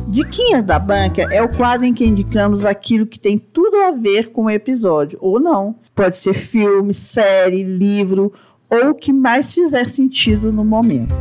Diquinhas 0.08 0.63
da 0.63 0.80
Banca 0.80 1.28
é 1.30 1.41
o 1.41 1.54
quadro 1.56 1.86
em 1.86 1.93
que 1.93 2.06
indicamos 2.06 2.65
aquilo 2.65 3.06
que 3.06 3.19
tem 3.19 3.38
tudo 3.38 3.75
a 3.82 3.91
ver 3.91 4.32
com 4.32 4.45
o 4.45 4.49
episódio, 4.49 5.19
ou 5.21 5.39
não. 5.39 5.75
Pode 5.93 6.17
ser 6.17 6.34
filme, 6.34 6.93
série, 6.93 7.63
livro, 7.63 8.32
ou 8.69 8.91
o 8.91 8.95
que 8.95 9.12
mais 9.12 9.54
fizer 9.54 9.89
sentido 9.89 10.51
no 10.51 10.63
momento. 10.63 11.13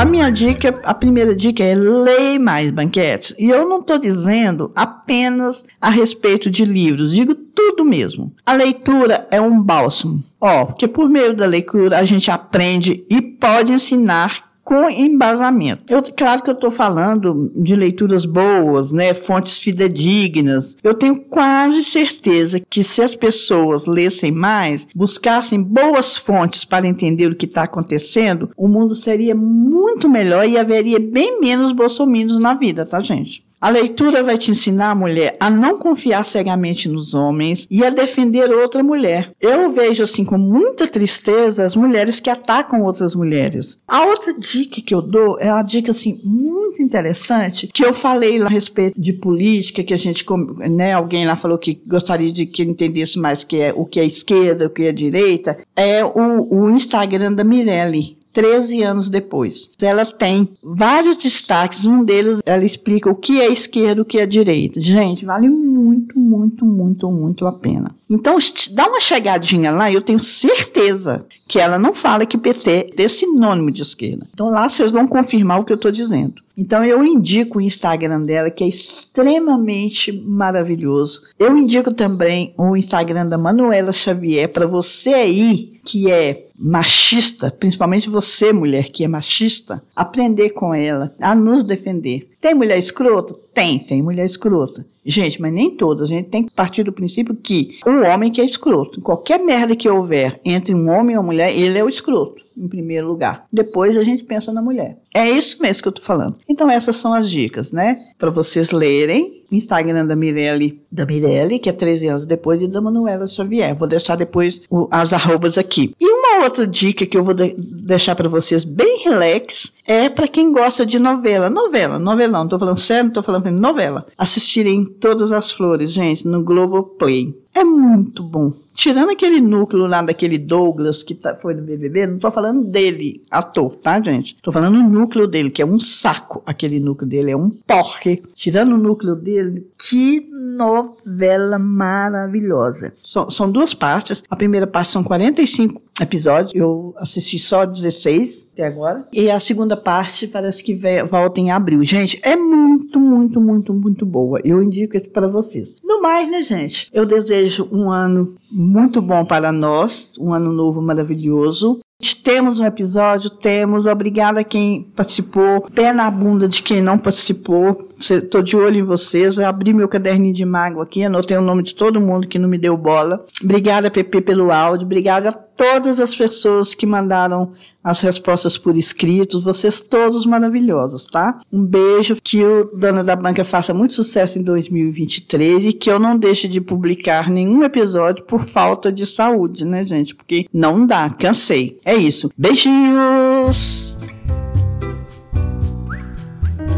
A 0.00 0.04
minha 0.06 0.30
dica, 0.30 0.80
a 0.82 0.94
primeira 0.94 1.36
dica 1.36 1.62
é 1.62 1.74
leia 1.74 2.40
mais 2.40 2.70
banquetes. 2.70 3.34
E 3.38 3.50
eu 3.50 3.68
não 3.68 3.80
estou 3.80 3.98
dizendo 3.98 4.72
apenas 4.74 5.66
a 5.78 5.90
respeito 5.90 6.48
de 6.48 6.64
livros, 6.64 7.12
digo 7.14 7.34
tudo 7.34 7.84
mesmo. 7.84 8.32
A 8.46 8.54
leitura 8.54 9.28
é 9.30 9.38
um 9.38 9.60
bálsamo. 9.60 10.24
Ó, 10.40 10.64
porque 10.64 10.88
por 10.88 11.06
meio 11.06 11.36
da 11.36 11.44
leitura 11.44 11.98
a 11.98 12.04
gente 12.06 12.30
aprende 12.30 13.04
e 13.10 13.20
pode 13.20 13.72
ensinar 13.72 14.49
com 14.70 14.88
embasamento. 14.88 15.82
Eu, 15.92 16.00
claro 16.16 16.44
que 16.44 16.48
eu 16.48 16.54
estou 16.54 16.70
falando 16.70 17.50
de 17.56 17.74
leituras 17.74 18.24
boas, 18.24 18.92
né, 18.92 19.12
fontes 19.12 19.58
fidedignas. 19.58 20.76
Eu 20.80 20.94
tenho 20.94 21.16
quase 21.22 21.82
certeza 21.82 22.60
que 22.70 22.84
se 22.84 23.02
as 23.02 23.16
pessoas 23.16 23.84
lessem 23.84 24.30
mais, 24.30 24.86
buscassem 24.94 25.60
boas 25.60 26.16
fontes 26.16 26.64
para 26.64 26.86
entender 26.86 27.26
o 27.26 27.34
que 27.34 27.46
está 27.46 27.64
acontecendo, 27.64 28.52
o 28.56 28.68
mundo 28.68 28.94
seria 28.94 29.34
muito 29.34 30.08
melhor 30.08 30.48
e 30.48 30.56
haveria 30.56 31.00
bem 31.00 31.40
menos 31.40 31.72
bolsominions 31.72 32.38
na 32.38 32.54
vida, 32.54 32.86
tá, 32.86 33.00
gente? 33.00 33.42
A 33.60 33.68
leitura 33.68 34.22
vai 34.22 34.38
te 34.38 34.50
ensinar, 34.50 34.96
mulher, 34.96 35.36
a 35.38 35.50
não 35.50 35.78
confiar 35.78 36.24
cegamente 36.24 36.88
nos 36.88 37.12
homens 37.12 37.66
e 37.70 37.84
a 37.84 37.90
defender 37.90 38.50
outra 38.50 38.82
mulher. 38.82 39.32
Eu 39.38 39.70
vejo 39.70 40.02
assim 40.02 40.24
com 40.24 40.38
muita 40.38 40.86
tristeza 40.86 41.62
as 41.62 41.76
mulheres 41.76 42.18
que 42.18 42.30
atacam 42.30 42.82
outras 42.82 43.14
mulheres. 43.14 43.78
A 43.86 44.06
outra 44.06 44.32
dica 44.32 44.80
que 44.80 44.94
eu 44.94 45.02
dou 45.02 45.38
é 45.38 45.52
uma 45.52 45.62
dica 45.62 45.90
assim 45.90 46.18
muito 46.24 46.80
interessante 46.80 47.66
que 47.66 47.84
eu 47.84 47.92
falei 47.92 48.38
lá 48.38 48.46
a 48.46 48.50
respeito 48.50 48.98
de 48.98 49.12
política 49.12 49.84
que 49.84 49.92
a 49.92 49.98
gente, 49.98 50.24
né, 50.70 50.94
alguém 50.94 51.26
lá 51.26 51.36
falou 51.36 51.58
que 51.58 51.82
gostaria 51.86 52.32
de 52.32 52.46
que 52.46 52.62
entendesse 52.62 53.18
mais 53.18 53.44
que 53.44 53.60
é 53.60 53.74
o 53.76 53.84
que 53.84 54.00
é 54.00 54.06
esquerda, 54.06 54.68
o 54.68 54.70
que 54.70 54.84
é 54.84 54.92
direita, 54.92 55.58
é 55.76 56.02
o, 56.02 56.48
o 56.50 56.70
Instagram 56.70 57.34
da 57.34 57.44
Mirelle. 57.44 58.19
13 58.32 58.82
anos 58.82 59.10
depois. 59.10 59.70
Ela 59.80 60.04
tem 60.04 60.48
vários 60.62 61.16
destaques, 61.16 61.84
um 61.84 62.04
deles 62.04 62.40
ela 62.44 62.64
explica 62.64 63.10
o 63.10 63.14
que 63.14 63.40
é 63.40 63.52
esquerda, 63.52 64.02
o 64.02 64.04
que 64.04 64.18
é 64.18 64.26
direita. 64.26 64.80
Gente, 64.80 65.24
vale 65.24 65.48
muito, 65.48 66.18
muito, 66.18 66.64
muito, 66.64 67.10
muito 67.10 67.46
a 67.46 67.52
pena. 67.52 67.94
Então, 68.08 68.36
dá 68.72 68.88
uma 68.88 69.00
chegadinha 69.00 69.70
lá, 69.70 69.90
eu 69.90 70.02
tenho 70.02 70.18
certeza 70.18 71.24
que 71.46 71.58
ela 71.58 71.78
não 71.78 71.92
fala 71.92 72.26
que 72.26 72.38
PT 72.38 72.94
é 72.96 73.08
sinônimo 73.08 73.70
de 73.70 73.82
esquerda. 73.82 74.26
Então, 74.32 74.48
lá 74.48 74.68
vocês 74.68 74.90
vão 74.90 75.06
confirmar 75.06 75.60
o 75.60 75.64
que 75.64 75.72
eu 75.72 75.76
estou 75.76 75.90
dizendo. 75.90 76.34
Então, 76.60 76.84
eu 76.84 77.02
indico 77.02 77.56
o 77.56 77.60
Instagram 77.62 78.20
dela, 78.20 78.50
que 78.50 78.62
é 78.62 78.68
extremamente 78.68 80.12
maravilhoso. 80.12 81.22
Eu 81.38 81.56
indico 81.56 81.90
também 81.94 82.52
o 82.58 82.76
Instagram 82.76 83.24
da 83.24 83.38
Manuela 83.38 83.94
Xavier, 83.94 84.46
para 84.46 84.66
você 84.66 85.14
aí 85.14 85.80
que 85.86 86.10
é 86.10 86.48
machista, 86.58 87.50
principalmente 87.50 88.10
você, 88.10 88.52
mulher 88.52 88.90
que 88.92 89.02
é 89.02 89.08
machista, 89.08 89.82
aprender 89.96 90.50
com 90.50 90.74
ela 90.74 91.14
a 91.18 91.34
nos 91.34 91.64
defender. 91.64 92.28
Tem 92.40 92.54
mulher 92.54 92.78
escrota? 92.78 93.34
Tem, 93.52 93.78
tem 93.78 94.02
mulher 94.02 94.24
escrota. 94.24 94.84
Gente, 95.04 95.40
mas 95.40 95.52
nem 95.52 95.76
todas. 95.76 96.10
A 96.10 96.14
gente 96.14 96.30
tem 96.30 96.44
que 96.44 96.52
partir 96.52 96.82
do 96.82 96.92
princípio 96.92 97.34
que 97.34 97.78
o 97.84 98.02
homem 98.06 98.32
que 98.32 98.40
é 98.40 98.44
escroto. 98.44 99.00
Qualquer 99.00 99.38
merda 99.38 99.76
que 99.76 99.88
houver 99.88 100.40
entre 100.44 100.74
um 100.74 100.88
homem 100.88 101.14
e 101.14 101.18
uma 101.18 101.24
mulher, 101.24 101.54
ele 101.54 101.76
é 101.76 101.84
o 101.84 101.88
escroto, 101.88 102.42
em 102.56 102.68
primeiro 102.68 103.08
lugar. 103.08 103.46
Depois 103.52 103.96
a 103.96 104.02
gente 104.02 104.24
pensa 104.24 104.52
na 104.52 104.62
mulher. 104.62 104.98
É 105.14 105.28
isso 105.28 105.60
mesmo 105.60 105.82
que 105.82 105.88
eu 105.88 105.92
tô 105.92 106.00
falando. 106.00 106.36
Então 106.48 106.70
essas 106.70 106.96
são 106.96 107.12
as 107.12 107.30
dicas, 107.30 107.72
né? 107.72 107.98
Para 108.18 108.30
vocês 108.30 108.70
lerem. 108.70 109.39
Instagram 109.50 110.06
da 110.06 110.16
Mirelle, 110.16 110.80
da 110.90 111.04
Mirelle, 111.04 111.58
que 111.58 111.68
é 111.68 111.72
13 111.72 112.08
anos 112.08 112.26
depois, 112.26 112.60
e 112.62 112.66
da 112.66 112.80
Manuela 112.80 113.26
Xavier. 113.26 113.74
Vou 113.74 113.88
deixar 113.88 114.16
depois 114.16 114.60
o, 114.70 114.88
as 114.90 115.12
arrobas 115.12 115.58
aqui. 115.58 115.94
E 116.00 116.06
uma 116.06 116.44
outra 116.44 116.66
dica 116.66 117.06
que 117.06 117.16
eu 117.16 117.24
vou 117.24 117.34
de, 117.34 117.54
deixar 117.56 118.14
para 118.14 118.28
vocês 118.28 118.64
bem 118.64 119.02
relax 119.04 119.74
é 119.86 120.08
para 120.08 120.28
quem 120.28 120.52
gosta 120.52 120.86
de 120.86 120.98
novela. 120.98 121.50
Novela, 121.50 121.98
novela 121.98 122.32
não, 122.32 122.48
tô 122.48 122.58
falando 122.58 122.78
sério, 122.78 123.04
não 123.04 123.12
tô 123.12 123.22
falando 123.22 123.50
novela. 123.50 124.06
Assistirem 124.16 124.84
Todas 124.84 125.32
as 125.32 125.50
Flores, 125.50 125.92
gente, 125.92 126.26
no 126.26 126.42
Globoplay. 126.42 127.34
É 127.54 127.64
muito 127.64 128.22
bom. 128.22 128.52
Tirando 128.74 129.10
aquele 129.10 129.40
núcleo 129.40 129.86
lá 129.86 130.00
daquele 130.02 130.38
Douglas 130.38 131.02
que 131.02 131.14
tá, 131.14 131.34
foi 131.34 131.54
no 131.54 131.62
BBB, 131.62 132.06
não 132.06 132.18
tô 132.18 132.30
falando 132.30 132.64
dele, 132.64 133.22
ator, 133.30 133.74
tá, 133.74 134.00
gente? 134.00 134.36
Tô 134.40 134.52
falando 134.52 134.76
o 134.76 134.88
núcleo 134.88 135.26
dele, 135.26 135.50
que 135.50 135.60
é 135.60 135.66
um 135.66 135.78
saco. 135.78 136.42
Aquele 136.46 136.78
núcleo 136.80 137.08
dele 137.08 137.32
é 137.32 137.36
um 137.36 137.50
porre. 137.50 138.22
Tirando 138.34 138.72
o 138.72 138.78
núcleo 138.78 139.14
dele, 139.14 139.66
que 139.76 140.30
novela 140.60 141.58
maravilhosa. 141.58 142.92
So, 142.98 143.30
são 143.30 143.50
duas 143.50 143.72
partes. 143.72 144.22
A 144.28 144.36
primeira 144.36 144.66
parte 144.66 144.90
são 144.90 145.02
45 145.02 145.80
episódios. 146.00 146.54
Eu 146.54 146.94
assisti 146.98 147.38
só 147.38 147.64
16 147.64 148.50
até 148.52 148.66
agora. 148.66 149.06
E 149.12 149.30
a 149.30 149.40
segunda 149.40 149.76
parte 149.76 150.26
parece 150.26 150.62
que 150.62 150.78
volta 151.08 151.40
em 151.40 151.50
abril. 151.50 151.82
Gente, 151.84 152.20
é 152.22 152.36
muito, 152.36 152.98
muito, 152.98 153.40
muito, 153.40 153.72
muito 153.72 154.06
boa. 154.06 154.40
Eu 154.44 154.62
indico 154.62 154.96
isso 154.96 155.10
para 155.10 155.28
vocês. 155.28 155.76
Mais, 156.00 156.30
né, 156.30 156.42
gente? 156.42 156.88
Eu 156.92 157.04
desejo 157.04 157.68
um 157.70 157.90
ano 157.90 158.34
muito 158.50 159.02
bom 159.02 159.24
para 159.24 159.52
nós, 159.52 160.12
um 160.18 160.32
ano 160.32 160.52
novo 160.52 160.80
maravilhoso. 160.80 161.80
Temos 162.24 162.58
um 162.58 162.64
episódio, 162.64 163.28
temos. 163.28 163.84
Obrigada 163.84 164.40
a 164.40 164.44
quem 164.44 164.82
participou. 164.96 165.60
Pé 165.74 165.92
na 165.92 166.10
bunda 166.10 166.48
de 166.48 166.62
quem 166.62 166.80
não 166.80 166.96
participou. 166.96 167.89
Estou 168.00 168.42
de 168.42 168.56
olho 168.56 168.78
em 168.78 168.82
vocês. 168.82 169.36
Eu 169.36 169.46
abri 169.46 169.74
meu 169.74 169.88
caderninho 169.88 170.34
de 170.34 170.44
mago 170.44 170.80
aqui, 170.80 171.04
anotei 171.04 171.36
o 171.36 171.42
nome 171.42 171.62
de 171.62 171.74
todo 171.74 172.00
mundo 172.00 172.26
que 172.26 172.38
não 172.38 172.48
me 172.48 172.58
deu 172.58 172.76
bola. 172.76 173.24
Obrigada, 173.42 173.90
Pepe, 173.90 174.20
pelo 174.20 174.50
áudio. 174.50 174.86
Obrigada 174.86 175.28
a 175.28 175.32
todas 175.32 176.00
as 176.00 176.14
pessoas 176.14 176.74
que 176.74 176.86
mandaram 176.86 177.52
as 177.82 178.00
respostas 178.00 178.58
por 178.58 178.76
escritos, 178.76 179.44
vocês 179.44 179.80
todos 179.80 180.26
maravilhosos, 180.26 181.06
tá? 181.06 181.40
Um 181.52 181.64
beijo, 181.64 182.16
que 182.22 182.44
o 182.44 182.70
Dona 182.74 183.02
da 183.02 183.16
Banca 183.16 183.42
faça 183.42 183.72
muito 183.72 183.94
sucesso 183.94 184.38
em 184.38 184.42
2023 184.42 185.66
e 185.66 185.72
que 185.72 185.90
eu 185.90 185.98
não 185.98 186.16
deixe 186.16 186.46
de 186.46 186.60
publicar 186.60 187.30
nenhum 187.30 187.62
episódio 187.62 188.24
por 188.24 188.42
falta 188.42 188.92
de 188.92 189.06
saúde, 189.06 189.64
né, 189.64 189.84
gente? 189.84 190.14
Porque 190.14 190.46
não 190.52 190.86
dá, 190.86 191.08
cansei. 191.10 191.78
É 191.84 191.94
isso. 191.94 192.30
Beijinhos! 192.36 193.89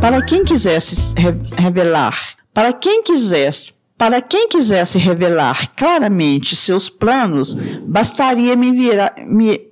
Para 0.03 0.21
quem 0.27 0.45
quiser 0.45 0.83
se 0.83 1.15
revelar, 1.57 2.37
para 2.53 2.73
quem 2.73 3.05
quiser 3.05 3.53
para 3.97 4.21
quem 4.21 4.49
quisesse 4.49 4.99
revelar 4.99 5.77
claramente 5.77 6.57
seus 6.57 6.89
planos, 6.89 7.55
bastaria 7.87 8.57
me, 8.57 8.73
virar, 8.73 9.15
me 9.25 9.71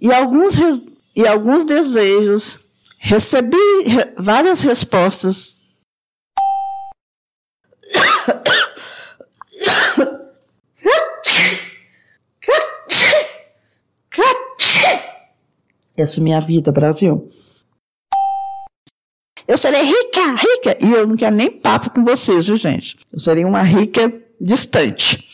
e 0.00 0.10
alguns, 0.10 0.54
e 1.14 1.26
alguns 1.26 1.66
desejos. 1.66 2.60
Recebi 2.98 3.58
re, 3.84 4.14
várias 4.18 4.62
respostas. 4.62 5.66
Essa 15.94 16.20
é 16.20 16.22
minha 16.22 16.40
vida, 16.40 16.72
Brasil. 16.72 17.30
Eu 19.48 19.56
serei 19.56 19.82
rica, 19.82 20.34
rica. 20.34 20.84
E 20.84 20.92
eu 20.92 21.06
não 21.06 21.16
quero 21.16 21.36
nem 21.36 21.50
papo 21.50 21.90
com 21.90 22.04
vocês, 22.04 22.46
viu, 22.46 22.56
gente? 22.56 22.96
Eu 23.12 23.20
serei 23.20 23.44
uma 23.44 23.62
rica 23.62 24.12
distante. 24.40 25.24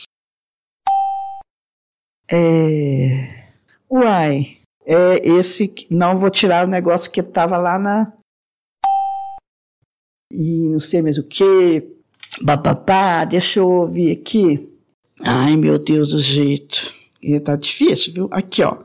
É... 2.31 3.49
Uai, 3.89 4.57
é 4.85 5.27
esse. 5.27 5.73
Não 5.89 6.15
vou 6.15 6.29
tirar 6.29 6.65
o 6.65 6.69
negócio 6.69 7.11
que 7.11 7.21
estava 7.21 7.57
lá 7.57 7.79
na. 7.79 8.13
E 10.31 10.69
não 10.69 10.79
sei 10.79 11.01
mais 11.01 11.17
o 11.17 11.23
que. 11.23 11.83
Bababá, 12.41 13.25
deixa 13.25 13.59
eu 13.59 13.69
ouvir 13.69 14.11
aqui. 14.11 14.69
Ai, 15.21 15.55
meu 15.55 15.79
Deus 15.79 16.11
do 16.11 16.19
jeito. 16.19 16.93
E 17.21 17.39
tá 17.39 17.55
difícil, 17.55 18.13
viu? 18.13 18.27
Aqui, 18.31 18.61
ó. 18.63 18.77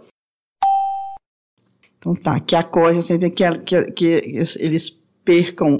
Então 1.98 2.14
tá, 2.14 2.38
que 2.40 2.54
a 2.54 2.62
você 2.62 3.18
tem 3.18 3.30
que, 3.30 3.58
que, 3.58 3.92
que 3.92 4.04
eles 4.60 5.02
percam 5.28 5.76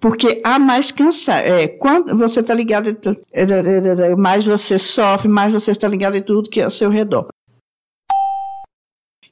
porque 0.00 0.40
há 0.44 0.58
mais 0.58 0.90
cansaço. 0.90 1.46
É, 1.46 1.68
quando 1.68 2.16
você 2.16 2.40
está 2.40 2.54
ligado, 2.54 2.96
mais 4.16 4.44
você 4.44 4.78
sofre, 4.78 5.28
mais 5.28 5.52
você 5.52 5.72
está 5.72 5.88
ligado 5.88 6.16
em 6.16 6.22
tudo 6.22 6.50
que 6.50 6.60
é 6.60 6.64
ao 6.64 6.70
seu 6.70 6.88
redor. 6.88 7.28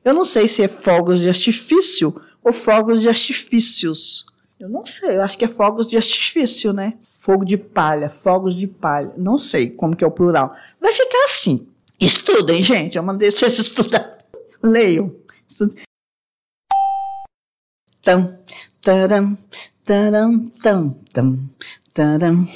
Eu 0.04 0.14
não 0.14 0.24
sei 0.24 0.48
se 0.48 0.62
é 0.62 0.68
fogos 0.68 1.20
de 1.20 1.28
artifício 1.28 2.20
ou 2.42 2.52
fogos 2.52 3.00
de 3.00 3.08
artifícios. 3.08 4.26
Eu 4.58 4.68
não 4.68 4.84
sei, 4.86 5.16
eu 5.16 5.22
acho 5.22 5.38
que 5.38 5.44
é 5.44 5.48
fogos 5.48 5.88
de 5.88 5.96
artifício, 5.96 6.72
né? 6.72 6.94
Fogo 7.20 7.44
de 7.44 7.56
palha, 7.56 8.08
fogos 8.08 8.56
de 8.56 8.66
palha. 8.66 9.12
Não 9.16 9.38
sei 9.38 9.70
como 9.70 9.96
que 9.96 10.04
é 10.04 10.06
o 10.06 10.12
plural. 10.12 10.54
Vai 10.80 10.92
ficar 10.92 11.24
assim. 11.26 11.66
Estudem, 12.00 12.62
gente. 12.62 12.96
Eu 12.96 13.02
mandei 13.02 13.30
vocês 13.30 13.58
estudar. 13.58 14.18
Leiam. 14.62 15.14
Estudem. 15.48 15.85
Tam, 18.06 18.38
taram, 18.82 19.36
Taram, 19.84 20.48
tam, 20.62 20.96
tam, 21.12 21.50
taram, 21.92 22.48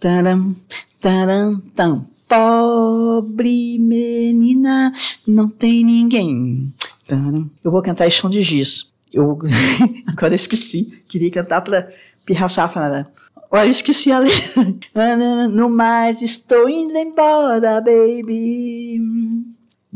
taram, 0.00 0.56
taram, 1.00 1.60
tam. 1.76 2.06
Pobre 2.28 3.78
menina, 3.78 4.92
não 5.24 5.48
tem 5.48 5.84
ninguém. 5.84 6.74
Taram. 7.06 7.48
Eu 7.62 7.70
vou 7.70 7.82
cantar 7.82 8.10
chão 8.10 8.28
de 8.28 8.42
giz. 8.42 8.92
Eu 9.12 9.38
agora 10.10 10.32
eu 10.32 10.34
esqueci. 10.34 11.00
Queria 11.08 11.30
cantar 11.30 11.60
para 11.60 11.88
pirraçar 12.24 12.68
falando. 12.72 13.06
Olha, 13.48 13.68
esqueci 13.68 14.10
a 14.10 14.18
letra. 14.18 14.74
No 15.52 15.70
mais 15.70 16.20
estou 16.20 16.68
indo 16.68 16.98
embora, 16.98 17.80
baby. 17.80 19.00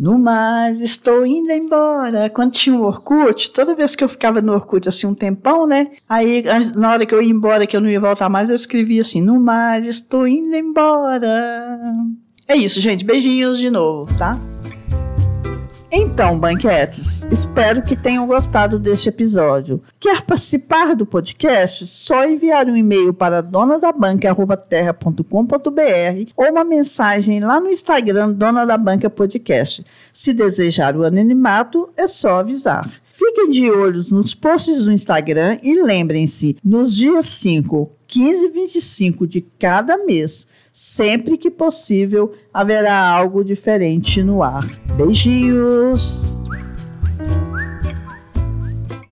No 0.01 0.19
mais, 0.19 0.81
estou 0.81 1.27
indo 1.27 1.51
embora. 1.53 2.31
Quando 2.31 2.53
tinha 2.53 2.75
o 2.75 2.85
Orkut, 2.85 3.51
toda 3.51 3.75
vez 3.75 3.95
que 3.95 4.03
eu 4.03 4.09
ficava 4.09 4.41
no 4.41 4.55
Orkut 4.55 4.89
assim 4.89 5.07
um 5.07 5.15
tempão, 5.15 5.67
né? 5.67 5.89
Aí 6.09 6.43
na 6.75 6.93
hora 6.93 7.05
que 7.05 7.15
eu 7.15 7.21
ia 7.21 7.31
embora, 7.31 7.67
que 7.67 7.77
eu 7.77 7.83
não 7.83 7.91
ia 7.91 8.01
voltar 8.01 8.31
mais, 8.31 8.49
eu 8.49 8.57
escrevia 8.57 9.03
assim: 9.03 9.21
No 9.21 9.39
mais, 9.39 9.85
estou 9.85 10.27
indo 10.27 10.57
embora. 10.57 11.77
É 12.49 12.57
isso, 12.57 12.81
gente. 12.81 13.05
Beijinhos 13.05 13.59
de 13.59 13.69
novo, 13.69 14.07
tá? 14.17 14.39
Então, 15.93 16.39
banquetes, 16.39 17.27
espero 17.33 17.83
que 17.83 17.97
tenham 17.97 18.25
gostado 18.25 18.79
deste 18.79 19.09
episódio. 19.09 19.83
Quer 19.99 20.23
participar 20.23 20.95
do 20.95 21.05
podcast? 21.05 21.85
Só 21.85 22.25
enviar 22.25 22.69
um 22.69 22.77
e-mail 22.77 23.13
para 23.13 23.41
donadabanca.terra.com.br 23.41 26.31
ou 26.37 26.49
uma 26.49 26.63
mensagem 26.63 27.41
lá 27.41 27.61
no 27.61 27.71
Instagram 27.71 28.31
Dona 28.31 28.65
da 28.65 28.79
Banca 28.79 29.11
Podcast. 29.11 29.85
Se 30.13 30.33
desejar 30.33 30.97
o 30.97 31.05
anonimato, 31.05 31.91
é 31.97 32.07
só 32.07 32.39
avisar. 32.39 32.89
Fiquem 33.11 33.51
de 33.51 33.69
olhos 33.69 34.13
nos 34.13 34.33
posts 34.33 34.85
do 34.85 34.93
Instagram 34.93 35.59
e 35.61 35.83
lembrem-se, 35.83 36.57
nos 36.65 36.97
dias 36.97 37.27
5, 37.27 37.91
15 38.07 38.47
e 38.47 38.51
25 38.51 39.27
de 39.27 39.41
cada 39.59 39.99
mês, 40.07 40.47
sempre 40.73 41.37
que 41.37 41.51
possível, 41.51 42.33
haverá 42.53 43.09
algo 43.09 43.45
diferente 43.45 44.23
no 44.23 44.43
ar. 44.43 44.65
Beijinhos! 44.97 46.43